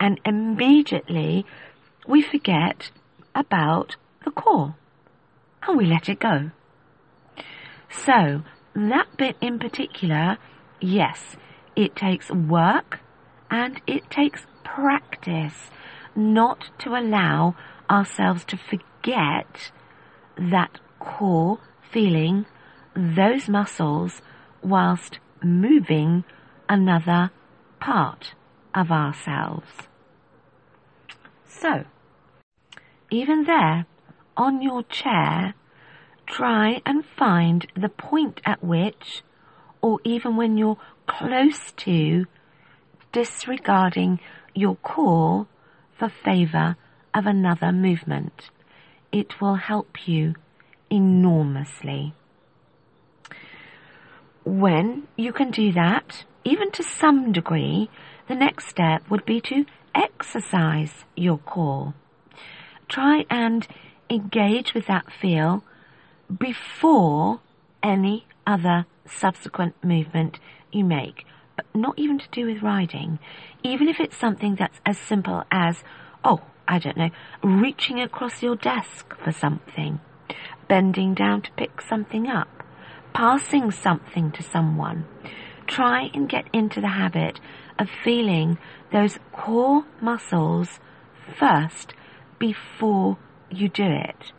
And 0.00 0.20
immediately 0.24 1.46
we 2.08 2.22
forget 2.22 2.90
about 3.36 3.94
the 4.24 4.32
core 4.32 4.74
and 5.62 5.78
we 5.78 5.86
let 5.86 6.08
it 6.08 6.18
go. 6.18 6.50
So, 7.88 8.42
that 8.74 9.16
bit 9.16 9.36
in 9.40 9.60
particular, 9.60 10.38
yes, 10.80 11.36
it 11.76 11.96
takes 11.96 12.30
work 12.30 13.00
and 13.50 13.80
it 13.86 14.10
takes 14.10 14.46
practice 14.64 15.70
not 16.14 16.70
to 16.78 16.90
allow 16.96 17.54
ourselves 17.90 18.44
to 18.44 18.56
forget 18.56 19.70
that 20.36 20.80
core 20.98 21.58
feeling, 21.90 22.46
those 22.94 23.48
muscles, 23.48 24.22
whilst 24.62 25.18
moving 25.42 26.24
another 26.68 27.30
part 27.80 28.34
of 28.74 28.90
ourselves. 28.90 29.68
So, 31.46 31.84
even 33.10 33.44
there, 33.44 33.86
on 34.36 34.62
your 34.62 34.82
chair, 34.84 35.54
try 36.26 36.80
and 36.86 37.04
find 37.04 37.66
the 37.76 37.88
point 37.88 38.40
at 38.44 38.64
which, 38.64 39.22
or 39.82 39.98
even 40.04 40.36
when 40.36 40.56
you're 40.56 40.78
close 41.06 41.72
to, 41.72 42.26
disregarding 43.12 44.20
your 44.54 44.76
core 44.76 45.46
for 45.98 46.08
favour 46.08 46.76
of 47.14 47.26
another 47.26 47.72
movement. 47.72 48.50
It 49.10 49.40
will 49.40 49.56
help 49.56 50.08
you 50.08 50.34
enormously. 50.90 52.14
When 54.44 55.06
you 55.16 55.32
can 55.32 55.50
do 55.50 55.72
that, 55.72 56.24
even 56.44 56.70
to 56.72 56.82
some 56.82 57.32
degree, 57.32 57.88
the 58.28 58.34
next 58.34 58.68
step 58.68 59.08
would 59.10 59.24
be 59.24 59.40
to 59.42 59.64
exercise 59.94 61.04
your 61.16 61.38
core. 61.38 61.94
Try 62.88 63.24
and 63.30 63.66
engage 64.10 64.74
with 64.74 64.86
that 64.86 65.12
feel 65.12 65.62
before 66.38 67.40
any 67.82 68.26
other 68.46 68.86
subsequent 69.06 69.82
movement 69.84 70.38
you 70.70 70.84
make. 70.84 71.24
but 71.56 71.66
not 71.74 71.98
even 71.98 72.18
to 72.18 72.28
do 72.30 72.46
with 72.46 72.62
riding, 72.62 73.18
even 73.62 73.88
if 73.88 74.00
it's 74.00 74.16
something 74.16 74.54
that's 74.54 74.80
as 74.86 74.98
simple 74.98 75.44
as, 75.50 75.84
oh, 76.24 76.40
I 76.66 76.78
don't 76.78 76.96
know, 76.96 77.10
reaching 77.42 78.00
across 78.00 78.42
your 78.42 78.56
desk 78.56 79.14
for 79.22 79.32
something, 79.32 80.00
bending 80.68 81.14
down 81.14 81.42
to 81.42 81.52
pick 81.52 81.80
something 81.80 82.28
up, 82.28 82.48
passing 83.12 83.70
something 83.70 84.30
to 84.32 84.42
someone. 84.42 85.04
Try 85.66 86.10
and 86.14 86.28
get 86.28 86.46
into 86.52 86.80
the 86.80 86.88
habit 86.88 87.40
of 87.78 87.88
feeling 88.04 88.58
those 88.90 89.18
core 89.32 89.84
muscles 90.00 90.80
first 91.38 91.94
before 92.38 93.18
you 93.50 93.68
do 93.68 93.84
it. 93.84 94.32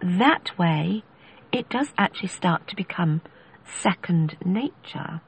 That 0.00 0.58
way, 0.58 1.04
it 1.52 1.68
does 1.68 1.92
actually 1.96 2.28
start 2.28 2.66
to 2.68 2.76
become 2.76 3.22
second 3.64 4.36
nature. 4.44 5.20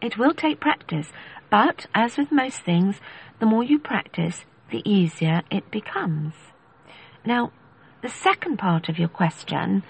It 0.00 0.16
will 0.16 0.32
take 0.32 0.60
practice, 0.60 1.12
but 1.50 1.86
as 1.94 2.16
with 2.16 2.32
most 2.32 2.60
things, 2.60 3.00
the 3.38 3.46
more 3.46 3.62
you 3.62 3.78
practice, 3.78 4.44
the 4.70 4.82
easier 4.88 5.42
it 5.50 5.70
becomes. 5.70 6.34
Now, 7.24 7.52
the 8.02 8.08
second 8.08 8.58
part 8.58 8.88
of 8.88 8.98
your 8.98 9.08
question 9.08 9.82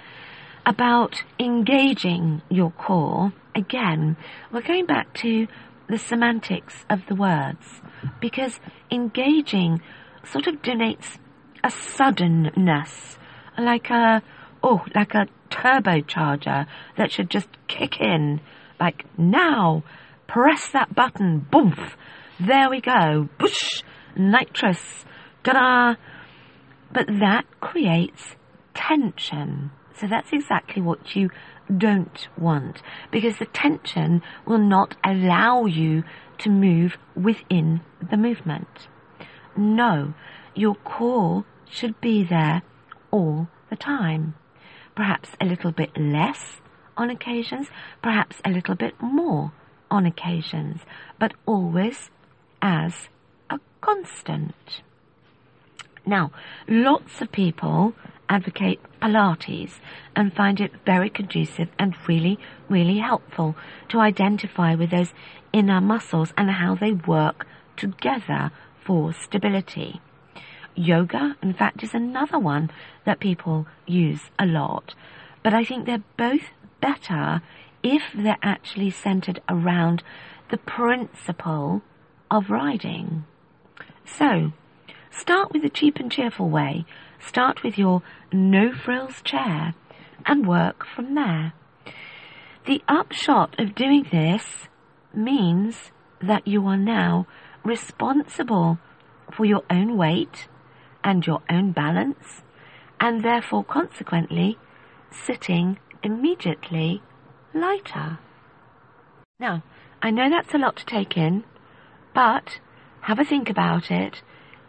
about 0.67 1.23
engaging 1.39 2.43
your 2.49 2.73
core, 2.73 3.33
again, 3.55 4.17
we're 4.53 4.63
going 4.63 4.87
back 4.87 5.15
to 5.15 5.47
the 5.89 5.99
semantics 5.99 6.85
of 6.89 7.07
the 7.07 7.15
words 7.15 7.81
because 8.21 8.61
engaging 8.91 9.81
sort 10.25 10.47
of 10.47 10.63
denotes 10.63 11.19
a 11.63 11.71
suddenness, 11.71 13.19
like 13.59 13.91
a, 13.91 14.23
oh, 14.63 14.85
like 14.95 15.15
a 15.15 15.27
turbocharger 15.51 16.67
that 16.97 17.13
should 17.13 17.31
just 17.31 17.49
kick 17.69 18.01
in, 18.01 18.41
like 18.79 19.05
now, 19.19 19.83
press 20.27 20.71
that 20.71 20.95
button, 20.95 21.47
boom, 21.51 21.75
there 22.39 22.71
we 22.71 22.81
go, 22.81 23.29
bush, 23.39 23.83
nitrous, 24.17 25.05
ta-da. 25.45 25.97
But 26.93 27.07
that 27.07 27.45
creates 27.61 28.37
tension. 28.75 29.71
So 29.95 30.07
that's 30.07 30.33
exactly 30.33 30.83
what 30.83 31.15
you 31.15 31.31
don't 31.77 32.29
want 32.37 32.83
because 33.11 33.39
the 33.39 33.47
tension 33.47 34.23
will 34.47 34.59
not 34.59 34.97
allow 35.05 35.67
you 35.67 36.03
to 36.39 36.51
move 36.51 36.97
within 37.15 37.83
the 38.11 38.17
movement. 38.17 38.89
No, 39.57 40.15
your 40.55 40.75
core 40.77 41.45
should 41.69 42.01
be 42.01 42.25
there 42.25 42.63
all 43.11 43.49
the 43.69 43.77
time. 43.77 44.35
Perhaps 45.01 45.31
a 45.41 45.47
little 45.47 45.73
bit 45.73 45.97
less 45.97 46.61
on 46.95 47.09
occasions, 47.09 47.69
perhaps 48.03 48.43
a 48.45 48.51
little 48.51 48.75
bit 48.75 49.01
more 49.01 49.51
on 49.91 50.05
occasions, 50.05 50.83
but 51.19 51.33
always 51.47 52.11
as 52.61 53.09
a 53.49 53.59
constant. 53.81 54.83
Now, 56.05 56.33
lots 56.69 57.23
of 57.23 57.33
people 57.33 57.95
advocate 58.29 58.79
Pilates 59.01 59.81
and 60.15 60.35
find 60.37 60.61
it 60.61 60.73
very 60.85 61.09
conducive 61.09 61.71
and 61.79 61.97
really, 62.07 62.39
really 62.69 62.99
helpful 62.99 63.57
to 63.89 64.01
identify 64.01 64.75
with 64.75 64.91
those 64.91 65.15
inner 65.51 65.81
muscles 65.81 66.35
and 66.37 66.51
how 66.51 66.75
they 66.75 66.93
work 66.93 67.47
together 67.75 68.53
for 68.85 69.15
stability. 69.15 70.03
Yoga, 70.75 71.37
in 71.43 71.53
fact, 71.53 71.83
is 71.83 71.95
another 71.95 72.39
one 72.39 72.71
that 73.05 73.21
people 73.21 73.67
use 73.87 74.31
a 74.39 74.47
lot. 74.47 74.95
But 75.43 75.55
I 75.55 75.65
think 75.65 75.87
they're 75.87 76.05
both 76.17 76.51
better 76.81 77.43
if 77.83 78.03
they're 78.15 78.39
actually 78.43 78.91
centered 78.91 79.43
around 79.49 80.03
the 80.51 80.59
principle 80.59 81.83
of 82.31 82.51
riding. 82.51 83.25
So, 84.05 84.53
start 85.11 85.53
with 85.53 85.63
the 85.63 85.71
cheap 85.71 85.99
and 85.99 86.11
cheerful 86.11 86.49
way. 86.49 86.85
Start 87.19 87.63
with 87.63 87.79
your 87.79 88.03
no 88.33 88.73
frills 88.73 89.23
chair 89.23 89.75
and 90.27 90.47
work 90.47 90.85
from 90.87 91.15
there. 91.15 91.53
The 92.67 92.83
upshot 92.89 93.59
of 93.59 93.75
doing 93.75 94.07
this 94.11 94.69
means 95.15 95.91
that 96.21 96.47
you 96.47 96.67
are 96.67 96.77
now 96.77 97.27
responsible 97.65 98.79
for 99.33 99.45
your 99.45 99.63
own 99.71 99.97
weight 99.97 100.49
and 101.03 101.27
your 101.27 101.43
own 101.49 101.73
balance, 101.73 102.43
and 103.01 103.25
therefore 103.25 103.65
consequently 103.65 104.59
sitting 105.11 105.79
immediately 106.03 107.03
lighter. 107.55 108.19
Now, 109.39 109.63
I 110.03 110.11
know 110.11 110.31
that's 110.31 110.55
a 110.55 110.59
lot 110.59 110.77
to 110.77 110.87
take 110.87 111.17
in, 111.17 111.45
but 112.15 112.61
have 113.03 113.19
a 113.19 113.25
think 113.25 113.49
about 113.49 113.91
it, 113.91 114.23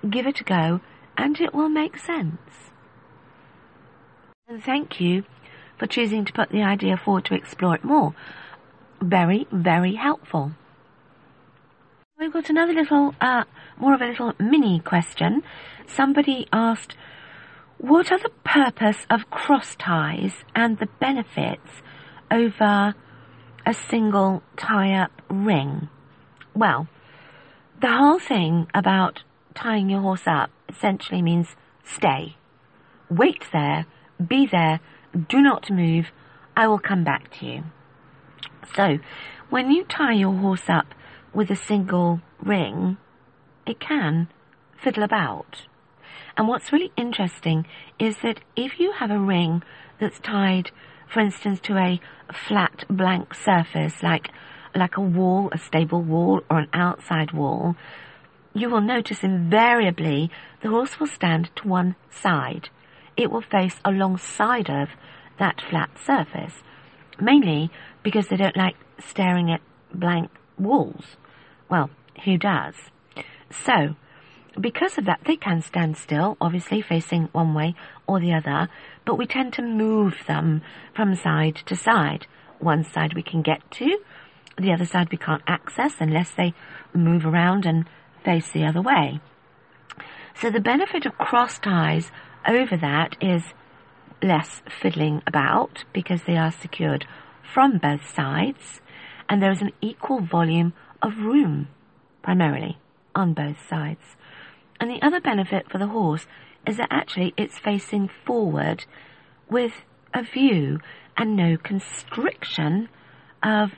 give 0.09 0.27
it 0.27 0.41
a 0.41 0.43
go, 0.43 0.81
and 1.17 1.39
it 1.39 1.53
will 1.53 1.69
make 1.69 1.97
sense. 1.97 2.71
And 4.47 4.63
thank 4.63 4.99
you 4.99 5.23
for 5.77 5.87
choosing 5.87 6.25
to 6.25 6.33
put 6.33 6.49
the 6.49 6.63
idea 6.63 6.97
forward 6.97 7.25
to 7.25 7.35
explore 7.35 7.75
it 7.75 7.83
more. 7.83 8.13
Very, 9.01 9.47
very 9.51 9.95
helpful. 9.95 10.53
We've 12.21 12.31
got 12.31 12.51
another 12.51 12.73
little, 12.73 13.15
uh, 13.19 13.45
more 13.77 13.95
of 13.95 14.01
a 14.03 14.05
little 14.05 14.33
mini 14.37 14.79
question. 14.79 15.41
Somebody 15.87 16.47
asked, 16.53 16.95
what 17.79 18.11
are 18.11 18.19
the 18.19 18.29
purpose 18.43 19.07
of 19.09 19.31
cross 19.31 19.75
ties 19.75 20.33
and 20.53 20.77
the 20.77 20.85
benefits 20.99 21.81
over 22.29 22.93
a 23.65 23.73
single 23.73 24.43
tie-up 24.55 25.11
ring? 25.31 25.89
Well, 26.53 26.87
the 27.81 27.91
whole 27.91 28.19
thing 28.19 28.67
about 28.71 29.23
tying 29.55 29.89
your 29.89 30.01
horse 30.01 30.27
up 30.27 30.51
essentially 30.69 31.23
means 31.23 31.55
stay. 31.83 32.37
Wait 33.09 33.45
there, 33.51 33.87
be 34.23 34.45
there, 34.45 34.79
do 35.27 35.41
not 35.41 35.71
move, 35.71 36.11
I 36.55 36.67
will 36.67 36.77
come 36.77 37.03
back 37.03 37.31
to 37.39 37.47
you. 37.47 37.63
So, 38.75 38.99
when 39.49 39.71
you 39.71 39.85
tie 39.85 40.13
your 40.13 40.37
horse 40.37 40.69
up 40.69 40.93
with 41.33 41.49
a 41.49 41.55
single 41.55 42.21
ring, 42.41 42.97
it 43.65 43.79
can 43.79 44.27
fiddle 44.81 45.03
about. 45.03 45.63
And 46.37 46.47
what's 46.47 46.71
really 46.71 46.91
interesting 46.97 47.65
is 47.99 48.17
that 48.23 48.39
if 48.55 48.79
you 48.79 48.93
have 48.93 49.11
a 49.11 49.19
ring 49.19 49.63
that's 49.99 50.19
tied, 50.19 50.71
for 51.07 51.19
instance, 51.19 51.59
to 51.61 51.77
a 51.77 51.99
flat 52.33 52.85
blank 52.89 53.33
surface, 53.33 54.01
like, 54.01 54.29
like 54.75 54.97
a 54.97 55.01
wall, 55.01 55.49
a 55.51 55.57
stable 55.57 56.01
wall, 56.01 56.41
or 56.49 56.59
an 56.59 56.69
outside 56.73 57.31
wall, 57.31 57.75
you 58.53 58.69
will 58.69 58.81
notice 58.81 59.23
invariably 59.23 60.29
the 60.61 60.69
horse 60.69 60.99
will 60.99 61.07
stand 61.07 61.49
to 61.57 61.67
one 61.67 61.95
side. 62.09 62.69
It 63.17 63.31
will 63.31 63.41
face 63.41 63.79
alongside 63.85 64.69
of 64.69 64.89
that 65.39 65.61
flat 65.61 65.91
surface, 66.03 66.63
mainly 67.19 67.69
because 68.03 68.27
they 68.27 68.37
don't 68.37 68.57
like 68.57 68.75
staring 68.99 69.51
at 69.51 69.61
blank 69.93 70.31
walls. 70.57 71.17
Well, 71.71 71.89
who 72.25 72.37
does? 72.37 72.75
So, 73.49 73.95
because 74.59 74.97
of 74.97 75.05
that, 75.05 75.21
they 75.25 75.37
can 75.37 75.61
stand 75.61 75.95
still, 75.95 76.35
obviously 76.41 76.81
facing 76.81 77.29
one 77.31 77.53
way 77.53 77.75
or 78.05 78.19
the 78.19 78.33
other, 78.33 78.67
but 79.05 79.17
we 79.17 79.25
tend 79.25 79.53
to 79.53 79.61
move 79.61 80.15
them 80.27 80.61
from 80.93 81.15
side 81.15 81.55
to 81.67 81.75
side. 81.77 82.27
One 82.59 82.83
side 82.83 83.13
we 83.13 83.23
can 83.23 83.41
get 83.41 83.71
to, 83.71 83.99
the 84.57 84.73
other 84.73 84.85
side 84.85 85.09
we 85.11 85.17
can't 85.17 85.41
access 85.47 85.95
unless 85.99 86.31
they 86.31 86.53
move 86.93 87.25
around 87.25 87.65
and 87.65 87.85
face 88.23 88.51
the 88.51 88.65
other 88.65 88.81
way. 88.81 89.21
So 90.35 90.51
the 90.51 90.59
benefit 90.59 91.05
of 91.05 91.17
cross 91.17 91.57
ties 91.57 92.11
over 92.45 92.75
that 92.75 93.15
is 93.21 93.53
less 94.21 94.61
fiddling 94.69 95.21
about 95.25 95.85
because 95.93 96.23
they 96.23 96.37
are 96.37 96.51
secured 96.51 97.07
from 97.41 97.77
both 97.77 98.13
sides 98.13 98.81
and 99.29 99.41
there 99.41 99.51
is 99.51 99.61
an 99.61 99.71
equal 99.81 100.19
volume 100.19 100.73
of 101.01 101.17
room, 101.17 101.67
primarily, 102.21 102.77
on 103.15 103.33
both 103.33 103.57
sides. 103.67 104.15
And 104.79 104.89
the 104.89 105.01
other 105.01 105.19
benefit 105.19 105.69
for 105.71 105.77
the 105.77 105.87
horse 105.87 106.25
is 106.65 106.77
that 106.77 106.87
actually 106.91 107.33
it's 107.37 107.57
facing 107.57 108.09
forward 108.25 108.85
with 109.49 109.73
a 110.13 110.23
view 110.23 110.79
and 111.17 111.35
no 111.35 111.57
constriction 111.57 112.89
of 113.43 113.71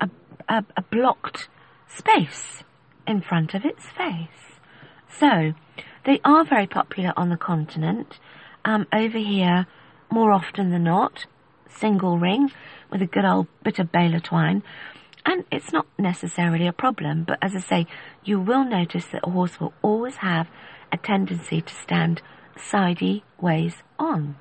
a, 0.00 0.08
a, 0.48 0.64
a 0.76 0.82
blocked 0.82 1.48
space 1.88 2.62
in 3.06 3.20
front 3.20 3.54
of 3.54 3.64
its 3.64 3.84
face. 3.96 4.58
So, 5.18 5.52
they 6.04 6.20
are 6.24 6.44
very 6.44 6.66
popular 6.66 7.12
on 7.16 7.30
the 7.30 7.36
continent. 7.36 8.18
Um, 8.64 8.86
over 8.92 9.18
here, 9.18 9.66
more 10.10 10.32
often 10.32 10.70
than 10.70 10.84
not, 10.84 11.26
single 11.68 12.18
ring 12.18 12.50
with 12.90 13.02
a 13.02 13.06
good 13.06 13.24
old 13.24 13.46
bit 13.62 13.78
of 13.78 13.92
baler 13.92 14.20
twine. 14.20 14.62
And 15.28 15.44
it's 15.50 15.72
not 15.72 15.86
necessarily 15.98 16.68
a 16.68 16.72
problem, 16.72 17.24
but 17.24 17.38
as 17.42 17.56
I 17.56 17.60
say, 17.60 17.86
you 18.24 18.40
will 18.40 18.64
notice 18.64 19.06
that 19.06 19.26
a 19.26 19.30
horse 19.30 19.58
will 19.58 19.74
always 19.82 20.16
have 20.16 20.46
a 20.92 20.96
tendency 20.96 21.60
to 21.60 21.74
stand 21.74 22.22
sidey 22.56 23.24
ways 23.40 23.82
on. 23.98 24.36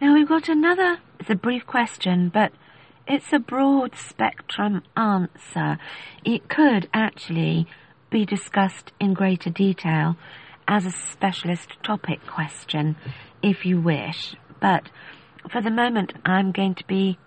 Now 0.00 0.14
we've 0.14 0.28
got 0.28 0.48
another, 0.48 0.98
it's 1.20 1.28
a 1.28 1.34
brief 1.34 1.66
question, 1.66 2.30
but 2.30 2.52
it's 3.06 3.30
a 3.32 3.38
broad 3.38 3.94
spectrum 3.94 4.82
answer. 4.96 5.78
It 6.24 6.48
could 6.48 6.88
actually 6.94 7.66
be 8.10 8.24
discussed 8.24 8.92
in 8.98 9.12
greater 9.12 9.50
detail 9.50 10.16
as 10.66 10.86
a 10.86 10.90
specialist 10.90 11.76
topic 11.82 12.26
question 12.26 12.96
if 13.42 13.66
you 13.66 13.80
wish, 13.80 14.34
but 14.60 14.88
for 15.50 15.60
the 15.60 15.70
moment 15.70 16.14
I'm 16.24 16.52
going 16.52 16.74
to 16.76 16.86
be 16.86 17.18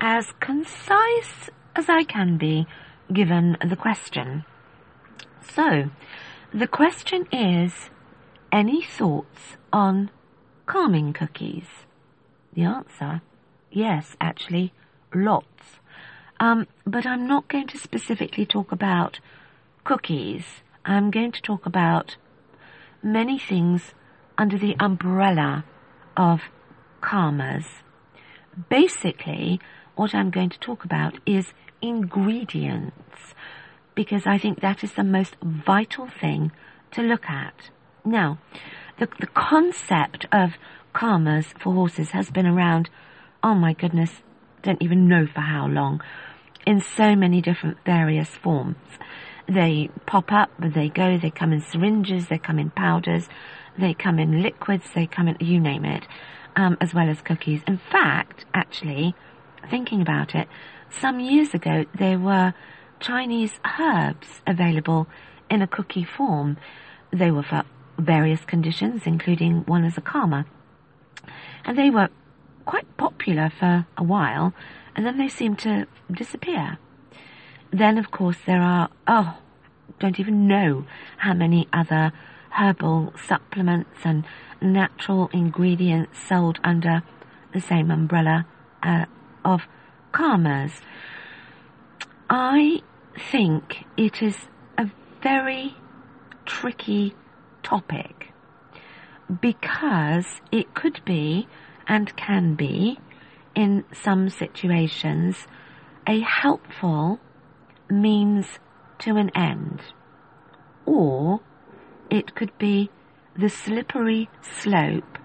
as 0.00 0.32
concise 0.40 1.50
as 1.74 1.88
I 1.88 2.04
can 2.04 2.38
be 2.38 2.66
given 3.12 3.56
the 3.64 3.76
question. 3.76 4.44
So, 5.54 5.90
the 6.52 6.66
question 6.66 7.26
is, 7.32 7.90
any 8.52 8.82
thoughts 8.82 9.56
on 9.72 10.10
calming 10.66 11.12
cookies? 11.12 11.66
The 12.54 12.62
answer, 12.62 13.22
yes, 13.70 14.16
actually, 14.20 14.72
lots. 15.14 15.80
Um, 16.40 16.66
but 16.86 17.06
I'm 17.06 17.26
not 17.26 17.48
going 17.48 17.66
to 17.68 17.78
specifically 17.78 18.46
talk 18.46 18.72
about 18.72 19.20
cookies. 19.84 20.44
I'm 20.84 21.10
going 21.10 21.32
to 21.32 21.42
talk 21.42 21.66
about 21.66 22.16
many 23.02 23.38
things 23.38 23.94
under 24.36 24.58
the 24.58 24.76
umbrella 24.78 25.64
of 26.16 26.42
calmers. 27.00 27.66
Basically, 28.68 29.60
what 29.96 30.14
I'm 30.14 30.30
going 30.30 30.50
to 30.50 30.58
talk 30.60 30.84
about 30.84 31.18
is 31.26 31.52
ingredients 31.82 33.34
because 33.94 34.26
I 34.26 34.38
think 34.38 34.60
that 34.60 34.84
is 34.84 34.92
the 34.92 35.02
most 35.02 35.36
vital 35.42 36.06
thing 36.06 36.52
to 36.92 37.02
look 37.02 37.28
at. 37.28 37.70
Now, 38.04 38.38
the, 38.98 39.08
the 39.18 39.26
concept 39.26 40.26
of 40.30 40.52
calmers 40.92 41.46
for 41.58 41.72
horses 41.72 42.10
has 42.10 42.30
been 42.30 42.46
around, 42.46 42.88
oh 43.42 43.54
my 43.54 43.72
goodness, 43.72 44.22
don't 44.62 44.82
even 44.82 45.08
know 45.08 45.26
for 45.26 45.40
how 45.40 45.66
long, 45.66 46.02
in 46.66 46.80
so 46.80 47.16
many 47.16 47.40
different 47.40 47.78
various 47.84 48.28
forms. 48.28 48.76
They 49.48 49.90
pop 50.06 50.30
up, 50.32 50.50
they 50.58 50.88
go, 50.88 51.18
they 51.18 51.30
come 51.30 51.52
in 51.52 51.60
syringes, 51.60 52.28
they 52.28 52.38
come 52.38 52.58
in 52.58 52.70
powders, 52.70 53.28
they 53.78 53.94
come 53.94 54.18
in 54.18 54.42
liquids, 54.42 54.84
they 54.94 55.06
come 55.06 55.28
in, 55.28 55.36
you 55.40 55.60
name 55.60 55.84
it, 55.84 56.06
um, 56.56 56.76
as 56.80 56.92
well 56.92 57.08
as 57.08 57.22
cookies. 57.22 57.62
In 57.66 57.78
fact, 57.78 58.44
actually, 58.52 59.14
thinking 59.66 60.00
about 60.00 60.34
it, 60.34 60.48
some 60.90 61.20
years 61.20 61.54
ago 61.54 61.84
there 61.98 62.18
were 62.18 62.54
Chinese 63.00 63.60
herbs 63.78 64.40
available 64.46 65.06
in 65.50 65.62
a 65.62 65.66
cookie 65.66 66.04
form. 66.04 66.56
They 67.12 67.30
were 67.30 67.42
for 67.42 67.64
various 67.98 68.44
conditions, 68.44 69.02
including 69.06 69.64
one 69.66 69.84
as 69.84 69.96
a 69.96 70.00
calmer. 70.00 70.46
And 71.64 71.78
they 71.78 71.90
were 71.90 72.08
quite 72.64 72.96
popular 72.96 73.50
for 73.50 73.86
a 73.96 74.02
while, 74.02 74.52
and 74.94 75.06
then 75.06 75.18
they 75.18 75.28
seemed 75.28 75.58
to 75.60 75.86
disappear. 76.10 76.78
Then, 77.72 77.98
of 77.98 78.10
course, 78.10 78.38
there 78.46 78.62
are, 78.62 78.88
oh, 79.06 79.38
don't 79.98 80.20
even 80.20 80.46
know 80.46 80.86
how 81.18 81.34
many 81.34 81.68
other 81.72 82.12
herbal 82.50 83.12
supplements 83.26 84.00
and 84.04 84.24
natural 84.60 85.28
ingredients 85.32 86.18
sold 86.18 86.58
under 86.64 87.02
the 87.52 87.60
same 87.60 87.90
umbrella 87.90 88.46
uh, 88.82 89.06
of 89.46 89.62
calmers. 90.10 90.72
I 92.28 92.82
think 93.30 93.86
it 93.96 94.20
is 94.20 94.36
a 94.76 94.90
very 95.22 95.76
tricky 96.44 97.14
topic 97.62 98.32
because 99.40 100.26
it 100.50 100.74
could 100.74 101.00
be 101.04 101.46
and 101.86 102.14
can 102.16 102.56
be 102.56 102.98
in 103.54 103.84
some 103.92 104.28
situations 104.28 105.46
a 106.08 106.20
helpful 106.20 107.20
means 107.88 108.58
to 108.98 109.16
an 109.16 109.30
end 109.34 109.80
or 110.84 111.40
it 112.10 112.34
could 112.34 112.56
be 112.58 112.90
the 113.36 113.48
slippery 113.48 114.28
slope 114.42 115.18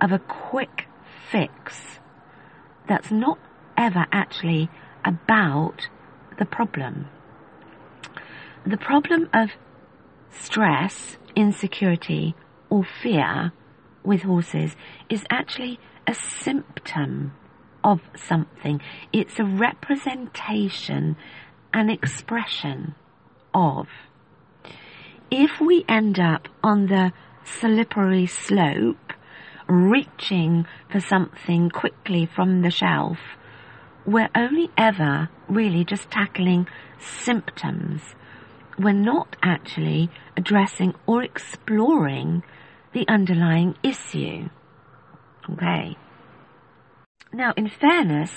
of 0.00 0.12
a 0.12 0.18
quick 0.18 0.86
fix 1.30 1.98
that's 2.88 3.10
not 3.10 3.38
ever 3.76 4.06
actually 4.12 4.68
about 5.04 5.88
the 6.38 6.44
problem. 6.44 7.08
The 8.66 8.76
problem 8.76 9.28
of 9.32 9.50
stress, 10.30 11.16
insecurity, 11.34 12.34
or 12.68 12.84
fear 13.02 13.52
with 14.02 14.22
horses 14.22 14.74
is 15.08 15.24
actually 15.30 15.78
a 16.06 16.14
symptom 16.14 17.32
of 17.84 18.00
something. 18.16 18.80
It's 19.12 19.38
a 19.38 19.44
representation, 19.44 21.16
an 21.72 21.90
expression 21.90 22.94
of. 23.54 23.86
If 25.30 25.60
we 25.60 25.84
end 25.88 26.18
up 26.18 26.48
on 26.62 26.86
the 26.86 27.12
slippery 27.44 28.26
slope, 28.26 29.12
reaching 29.68 30.66
for 30.90 31.00
something 31.00 31.70
quickly 31.70 32.26
from 32.26 32.62
the 32.62 32.70
shelf, 32.70 33.18
we're 34.06 34.30
only 34.34 34.70
ever 34.78 35.28
really 35.48 35.84
just 35.84 36.10
tackling 36.10 36.66
symptoms. 36.98 38.02
We're 38.78 38.92
not 38.92 39.36
actually 39.42 40.10
addressing 40.36 40.94
or 41.06 41.22
exploring 41.22 42.42
the 42.92 43.06
underlying 43.08 43.74
issue. 43.82 44.48
Okay. 45.50 45.96
Now, 47.32 47.52
in 47.56 47.68
fairness, 47.68 48.30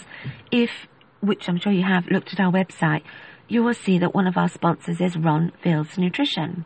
if, 0.51 0.69
which 1.21 1.47
I'm 1.47 1.59
sure 1.59 1.71
you 1.71 1.83
have 1.83 2.07
looked 2.07 2.33
at 2.33 2.39
our 2.39 2.51
website, 2.51 3.03
you 3.47 3.63
will 3.63 3.73
see 3.73 3.97
that 3.99 4.13
one 4.13 4.27
of 4.27 4.37
our 4.37 4.49
sponsors 4.49 5.01
is 5.01 5.17
Ron 5.17 5.51
Fields 5.61 5.97
Nutrition. 5.97 6.65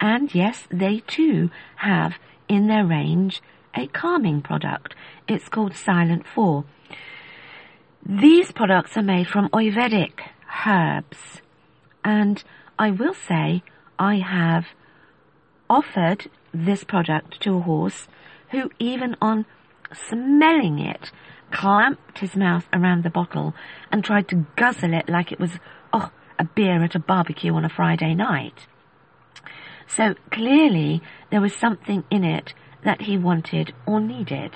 And 0.00 0.34
yes, 0.34 0.66
they 0.70 1.00
too 1.06 1.50
have 1.76 2.14
in 2.48 2.68
their 2.68 2.86
range 2.86 3.42
a 3.74 3.86
calming 3.86 4.42
product. 4.42 4.94
It's 5.28 5.48
called 5.48 5.74
Silent 5.74 6.26
4. 6.26 6.64
These 8.04 8.50
products 8.50 8.96
are 8.96 9.02
made 9.02 9.28
from 9.28 9.48
Ayurvedic 9.50 10.20
herbs. 10.66 11.40
And 12.04 12.42
I 12.78 12.90
will 12.90 13.14
say 13.14 13.62
I 13.98 14.16
have 14.16 14.66
offered 15.70 16.28
this 16.52 16.82
product 16.82 17.40
to 17.42 17.56
a 17.56 17.60
horse 17.60 18.08
who 18.50 18.70
even 18.78 19.16
on 19.22 19.46
smelling 19.92 20.78
it 20.78 21.12
clamped 21.52 22.18
his 22.18 22.34
mouth 22.34 22.66
around 22.72 23.04
the 23.04 23.10
bottle 23.10 23.54
and 23.90 24.04
tried 24.04 24.26
to 24.28 24.46
guzzle 24.56 24.94
it 24.94 25.08
like 25.08 25.30
it 25.30 25.38
was, 25.38 25.52
oh, 25.92 26.10
a 26.38 26.44
beer 26.44 26.82
at 26.82 26.94
a 26.94 26.98
barbecue 26.98 27.54
on 27.54 27.64
a 27.64 27.68
Friday 27.68 28.14
night. 28.14 28.66
So 29.86 30.14
clearly 30.30 31.02
there 31.30 31.40
was 31.40 31.54
something 31.54 32.04
in 32.10 32.24
it 32.24 32.52
that 32.84 33.02
he 33.02 33.16
wanted 33.16 33.72
or 33.86 34.00
needed. 34.00 34.54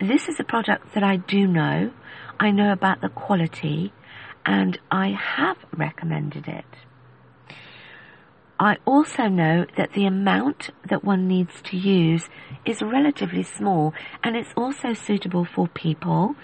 This 0.00 0.28
is 0.28 0.40
a 0.40 0.44
product 0.44 0.94
that 0.94 1.02
I 1.02 1.16
do 1.16 1.46
know. 1.46 1.92
I 2.42 2.50
know 2.50 2.72
about 2.72 3.00
the 3.00 3.08
quality 3.08 3.92
and 4.44 4.76
I 4.90 5.10
have 5.10 5.58
recommended 5.76 6.48
it. 6.48 6.64
I 8.58 8.78
also 8.84 9.28
know 9.28 9.64
that 9.76 9.92
the 9.92 10.06
amount 10.06 10.70
that 10.88 11.04
one 11.04 11.28
needs 11.28 11.62
to 11.62 11.76
use 11.76 12.28
is 12.64 12.82
relatively 12.82 13.44
small 13.44 13.94
and 14.24 14.34
it's 14.34 14.52
also 14.56 14.92
suitable 14.92 15.44
for 15.44 15.68
people 15.68 16.34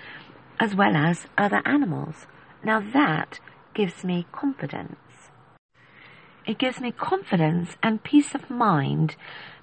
as 0.60 0.72
well 0.72 0.94
as 0.94 1.26
other 1.36 1.62
animals. 1.64 2.28
Now 2.62 2.78
that 2.78 3.40
gives 3.74 4.04
me 4.04 4.28
confidence. 4.30 5.00
It 6.46 6.58
gives 6.58 6.80
me 6.80 6.92
confidence 6.92 7.70
and 7.82 8.04
peace 8.04 8.36
of 8.36 8.48
mind 8.48 9.16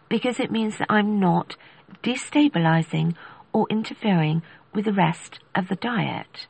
because 0.10 0.42
it 0.42 0.52
means 0.52 0.80
that 0.80 0.92
I'm 0.92 1.18
not 1.18 1.56
destabilizing 2.04 3.16
or 3.54 3.68
interfering 3.70 4.42
with 4.76 4.86
the 4.86 4.94
rest 4.94 5.40
of 5.56 5.70
the 5.70 5.76
diet, 5.78 6.48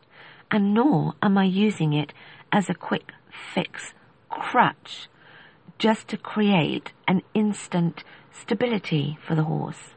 and 0.52 0.74
nor 0.74 1.14
am 1.22 1.38
I 1.38 1.46
using 1.46 1.94
it 1.94 2.12
as 2.52 2.70
a 2.70 2.74
quick 2.74 3.14
fix 3.54 3.94
crutch 4.30 5.08
just 5.78 6.08
to 6.08 6.18
create 6.18 6.92
an 7.08 7.22
instant 7.34 8.04
stability 8.32 9.18
for 9.26 9.36
the 9.36 9.44
horse. 9.44 9.94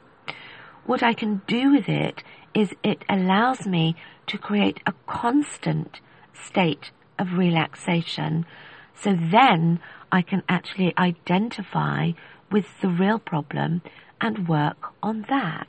What 0.84 1.02
I 1.02 1.14
can 1.14 1.42
do 1.46 1.72
with 1.72 1.88
it 1.88 2.22
is 2.54 2.74
it 2.82 3.04
allows 3.08 3.66
me 3.66 3.96
to 4.26 4.38
create 4.38 4.80
a 4.86 4.94
constant 5.06 6.00
state 6.32 6.90
of 7.18 7.38
relaxation 7.38 8.46
so 8.94 9.16
then 9.18 9.80
I 10.10 10.22
can 10.22 10.42
actually 10.48 10.92
identify 10.98 12.12
with 12.50 12.66
the 12.80 12.88
real 12.88 13.18
problem 13.18 13.82
and 14.20 14.48
work 14.48 14.92
on 15.02 15.26
that. 15.28 15.68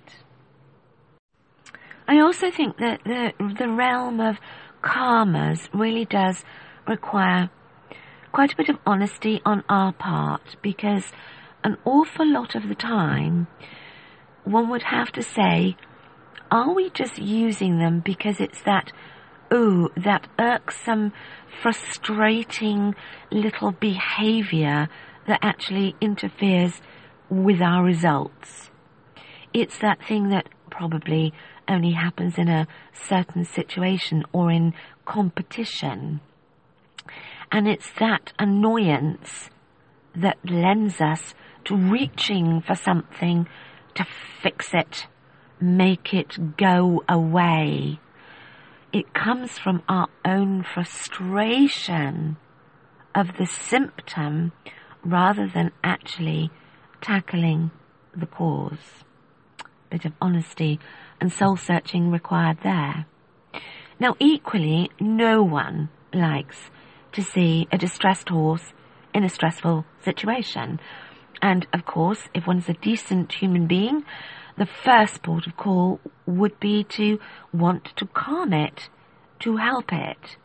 I 2.10 2.22
also 2.22 2.50
think 2.50 2.78
that 2.78 3.04
the, 3.04 3.34
the 3.60 3.70
realm 3.70 4.20
of 4.20 4.38
calmers 4.82 5.70
really 5.72 6.06
does 6.06 6.44
require 6.88 7.52
quite 8.32 8.52
a 8.52 8.56
bit 8.56 8.68
of 8.68 8.80
honesty 8.84 9.44
on 9.46 9.64
our 9.70 9.94
part 9.94 10.56
because 10.64 11.12
an 11.64 11.78
awful 11.86 12.26
lot 12.28 12.56
of 12.56 12.68
the 12.68 12.74
time 12.74 13.46
one 14.44 14.70
would 14.70 14.82
have 14.82 15.12
to 15.12 15.22
say, 15.22 15.78
are 16.50 16.74
we 16.74 16.90
just 16.90 17.20
using 17.20 17.78
them 17.78 18.00
because 18.00 18.40
it's 18.40 18.64
that 18.64 18.92
ooh, 19.54 19.90
that 19.96 20.28
irksome, 20.40 21.14
frustrating 21.62 22.96
little 23.30 23.72
behavior 23.74 24.90
that 25.28 25.40
actually 25.44 25.96
interferes 26.02 26.82
with 27.30 27.62
our 27.62 27.84
results. 27.84 28.72
It's 29.54 29.78
that 29.78 30.04
thing 30.04 30.30
that 30.30 30.50
probably 30.72 31.34
only 31.70 31.92
happens 31.92 32.38
in 32.38 32.50
a 32.50 32.68
certain 32.94 33.46
situation 33.46 34.24
or 34.34 34.52
in 34.52 34.74
competition. 35.06 36.20
And 37.52 37.68
it's 37.68 37.92
that 38.00 38.34
annoyance 38.38 39.50
that 40.16 40.38
lends 40.44 41.00
us 41.00 41.34
to 41.66 41.76
reaching 41.76 42.62
for 42.62 42.76
something 42.76 43.48
to 43.96 44.06
fix 44.42 44.74
it, 44.74 45.08
make 45.60 46.14
it 46.14 46.58
go 46.58 47.04
away. 47.08 48.00
It 48.92 49.14
comes 49.14 49.58
from 49.58 49.84
our 49.88 50.08
own 50.26 50.64
frustration 50.64 52.38
of 53.14 53.38
the 53.38 53.46
symptom 53.46 54.52
rather 55.04 55.48
than 55.48 55.72
actually 55.84 56.52
tackling 57.02 57.72
the 58.16 58.26
cause. 58.26 59.04
Bit 59.90 60.06
of 60.06 60.14
honesty 60.22 60.80
and 61.20 61.32
soul 61.32 61.58
searching 61.58 62.12
required 62.12 62.60
there. 62.64 63.06
Now 64.00 64.16
equally, 64.20 64.90
no 65.00 65.44
one 65.44 65.90
likes 66.14 66.70
to 67.12 67.22
see 67.22 67.68
a 67.72 67.78
distressed 67.78 68.30
horse 68.30 68.74
in 69.14 69.24
a 69.24 69.30
stressful 69.30 69.86
situation. 70.04 70.80
And 71.42 71.68
of 71.74 71.86
course, 71.86 72.30
if 72.34 72.48
one's 72.48 72.70
a 72.70 72.74
decent 72.74 73.34
human 73.34 73.68
being, 73.68 74.04
the 74.58 74.66
first 74.66 75.24
port 75.24 75.48
of 75.48 75.56
call 75.56 76.00
would 76.26 76.60
be 76.60 76.84
to 76.84 77.20
want 77.54 77.86
to 77.96 78.06
calm 78.08 78.54
it, 78.54 78.90
to 79.40 79.58
help 79.58 79.92
it. 79.92 80.38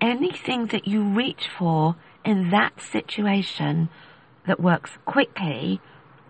Anything 0.00 0.66
that 0.66 0.86
you 0.86 1.02
reach 1.02 1.48
for 1.58 1.96
in 2.24 2.50
that 2.50 2.80
situation 2.80 3.88
that 4.46 4.60
works 4.60 4.98
quickly 5.04 5.80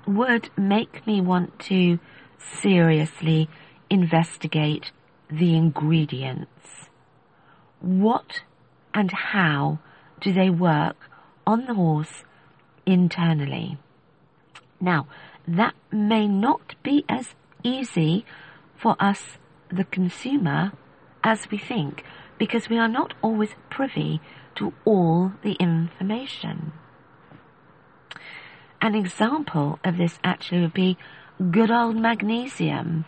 would 0.07 0.51
make 0.57 1.07
me 1.07 1.21
want 1.21 1.59
to 1.59 1.99
seriously 2.39 3.49
investigate 3.91 4.93
the 5.31 5.57
ingredients. 5.57 6.89
What 7.81 8.43
and 8.95 9.13
how 9.13 9.79
do 10.21 10.33
they 10.33 10.51
work 10.51 10.97
on 11.47 11.67
the 11.67 11.75
horse 11.75 12.25
internally? 12.85 13.79
Now, 14.81 15.07
that 15.47 15.75
may 15.91 16.27
not 16.27 16.75
be 16.83 17.05
as 17.09 17.35
easy 17.63 18.25
for 18.77 18.97
us, 19.01 19.39
the 19.69 19.85
consumer, 19.85 20.73
as 21.23 21.51
we 21.51 21.59
think, 21.59 22.05
because 22.39 22.69
we 22.69 22.79
are 22.79 22.89
not 22.89 23.15
always 23.23 23.55
privy 23.71 24.21
to 24.57 24.73
all 24.85 25.33
the 25.43 25.53
information. 25.55 26.73
An 28.81 28.95
example 28.95 29.79
of 29.85 29.97
this 29.97 30.19
actually 30.23 30.61
would 30.61 30.75
be 30.75 30.99
good 31.51 31.71
old 31.71 31.97
magnesium. 31.97 33.05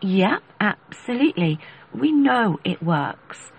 Yeah, 0.00 0.38
absolutely. 0.60 1.58
We 1.94 2.12
know 2.12 2.58
it 2.64 2.82
works. 2.82 3.52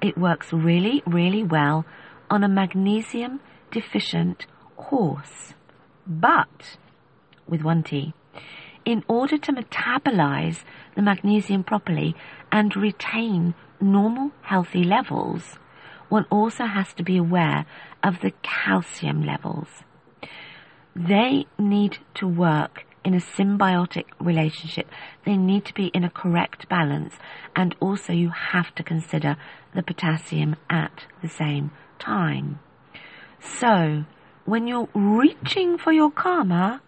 It 0.00 0.18
works 0.18 0.52
really, 0.52 1.02
really 1.06 1.42
well 1.42 1.86
on 2.28 2.44
a 2.44 2.48
magnesium 2.48 3.40
deficient 3.70 4.46
horse. 4.76 5.54
But, 6.06 6.76
with 7.48 7.62
one 7.62 7.82
T, 7.82 8.14
in 8.84 9.04
order 9.08 9.38
to 9.38 9.52
metabolize 9.52 10.62
the 10.94 11.02
magnesium 11.02 11.64
properly 11.64 12.14
and 12.52 12.76
retain 12.76 13.54
normal 13.80 14.32
healthy 14.42 14.84
levels, 14.84 15.58
one 16.08 16.24
also 16.30 16.66
has 16.66 16.92
to 16.94 17.02
be 17.02 17.16
aware 17.16 17.66
of 18.02 18.20
the 18.20 18.32
calcium 18.42 19.24
levels. 19.24 19.68
They 20.94 21.46
need 21.58 21.98
to 22.14 22.28
work 22.28 22.84
in 23.06 23.14
a 23.14 23.20
symbiotic 23.20 24.06
relationship. 24.18 24.88
They 25.24 25.36
need 25.36 25.64
to 25.66 25.74
be 25.74 25.86
in 25.94 26.02
a 26.02 26.10
correct 26.10 26.68
balance. 26.68 27.14
And 27.54 27.76
also 27.78 28.12
you 28.12 28.30
have 28.30 28.74
to 28.74 28.82
consider 28.82 29.36
the 29.76 29.84
potassium 29.84 30.56
at 30.68 31.04
the 31.22 31.28
same 31.28 31.70
time. 32.00 32.58
So, 33.38 34.04
when 34.44 34.66
you're 34.66 34.88
reaching 34.92 35.78
for 35.78 35.92
your 35.92 36.10
calmer, 36.10 36.80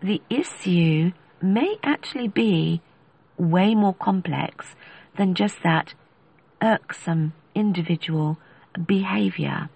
the 0.00 0.22
issue 0.30 1.10
may 1.42 1.76
actually 1.82 2.28
be 2.28 2.80
way 3.36 3.74
more 3.74 3.94
complex 3.94 4.76
than 5.16 5.34
just 5.34 5.56
that 5.64 5.94
irksome 6.62 7.32
individual 7.52 8.38
behavior. 8.86 9.70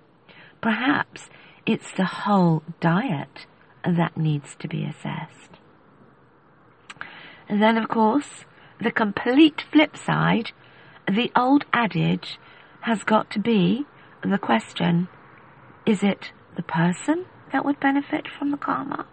Perhaps 0.61 1.29
it's 1.66 1.90
the 1.90 2.05
whole 2.05 2.62
diet 2.81 3.46
that 3.87 4.16
needs 4.16 4.57
to 4.57 4.68
be 4.68 4.85
assessed. 4.85 5.61
And 7.49 7.62
then, 7.62 7.77
of 7.77 7.88
course, 7.88 8.44
the 8.81 8.90
complete 8.90 9.64
flip 9.70 9.96
side, 9.96 10.53
the 11.09 11.31
old 11.37 11.64
adage 11.72 12.38
has 12.81 13.05
got 13.05 13.31
to 13.31 13.38
be 13.38 13.87
the 14.22 14.38
question, 14.38 15.09
is 15.85 16.03
it 16.03 16.33
the 16.57 16.62
person 16.62 17.27
that 17.53 17.64
would 17.64 17.79
benefit 17.79 18.27
from 18.27 18.51
the 18.51 18.57
calmer? 18.57 19.07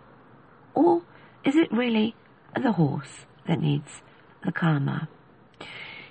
Or 0.73 1.03
is 1.43 1.55
it 1.55 1.71
really 1.71 2.15
the 2.59 2.73
horse 2.73 3.25
that 3.47 3.61
needs 3.61 4.01
the 4.43 4.51
calmer? 4.51 5.07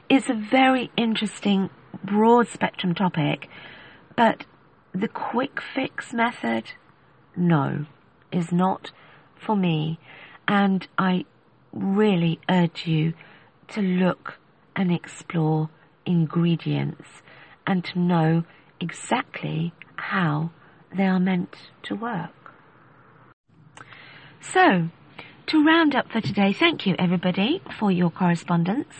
It's 0.08 0.28
a 0.28 0.34
very 0.34 0.90
interesting 0.96 1.70
broad 2.04 2.46
spectrum 2.48 2.94
topic, 2.94 3.48
but 4.16 4.44
the 4.94 5.08
quick 5.08 5.60
fix 5.74 6.12
method, 6.12 6.72
no, 7.34 7.86
is 8.32 8.52
not 8.52 8.90
for 9.34 9.56
me. 9.56 9.98
And 10.48 10.86
I 10.98 11.24
really 11.72 12.40
urge 12.48 12.86
you 12.86 13.14
to 13.68 13.80
look 13.80 14.38
and 14.76 14.92
explore 14.92 15.70
ingredients 16.04 17.22
and 17.66 17.84
to 17.84 17.98
know 17.98 18.44
exactly 18.80 19.72
how 19.96 20.50
they 20.94 21.06
are 21.06 21.20
meant 21.20 21.56
to 21.84 21.94
work. 21.94 22.30
So, 24.40 24.88
to 25.46 25.64
round 25.64 25.94
up 25.94 26.10
for 26.10 26.20
today, 26.20 26.52
thank 26.52 26.86
you 26.86 26.96
everybody 26.98 27.62
for 27.78 27.90
your 27.90 28.10
correspondence. 28.10 28.94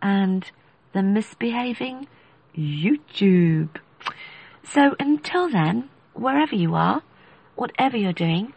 and 0.00 0.50
the 0.92 1.02
misbehaving 1.02 2.06
YouTube. 2.56 3.68
So 4.62 4.94
until 4.98 5.48
then, 5.48 5.88
wherever 6.14 6.54
you 6.54 6.74
are, 6.74 7.02
whatever 7.56 7.96
you're 7.96 8.12
doing, 8.12 8.52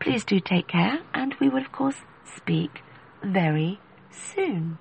please 0.00 0.24
do 0.24 0.40
take 0.40 0.68
care 0.68 1.00
and 1.12 1.34
we 1.40 1.48
will 1.48 1.62
of 1.62 1.72
course 1.72 1.96
speak 2.24 2.82
very 3.22 3.80
soon. 4.10 4.78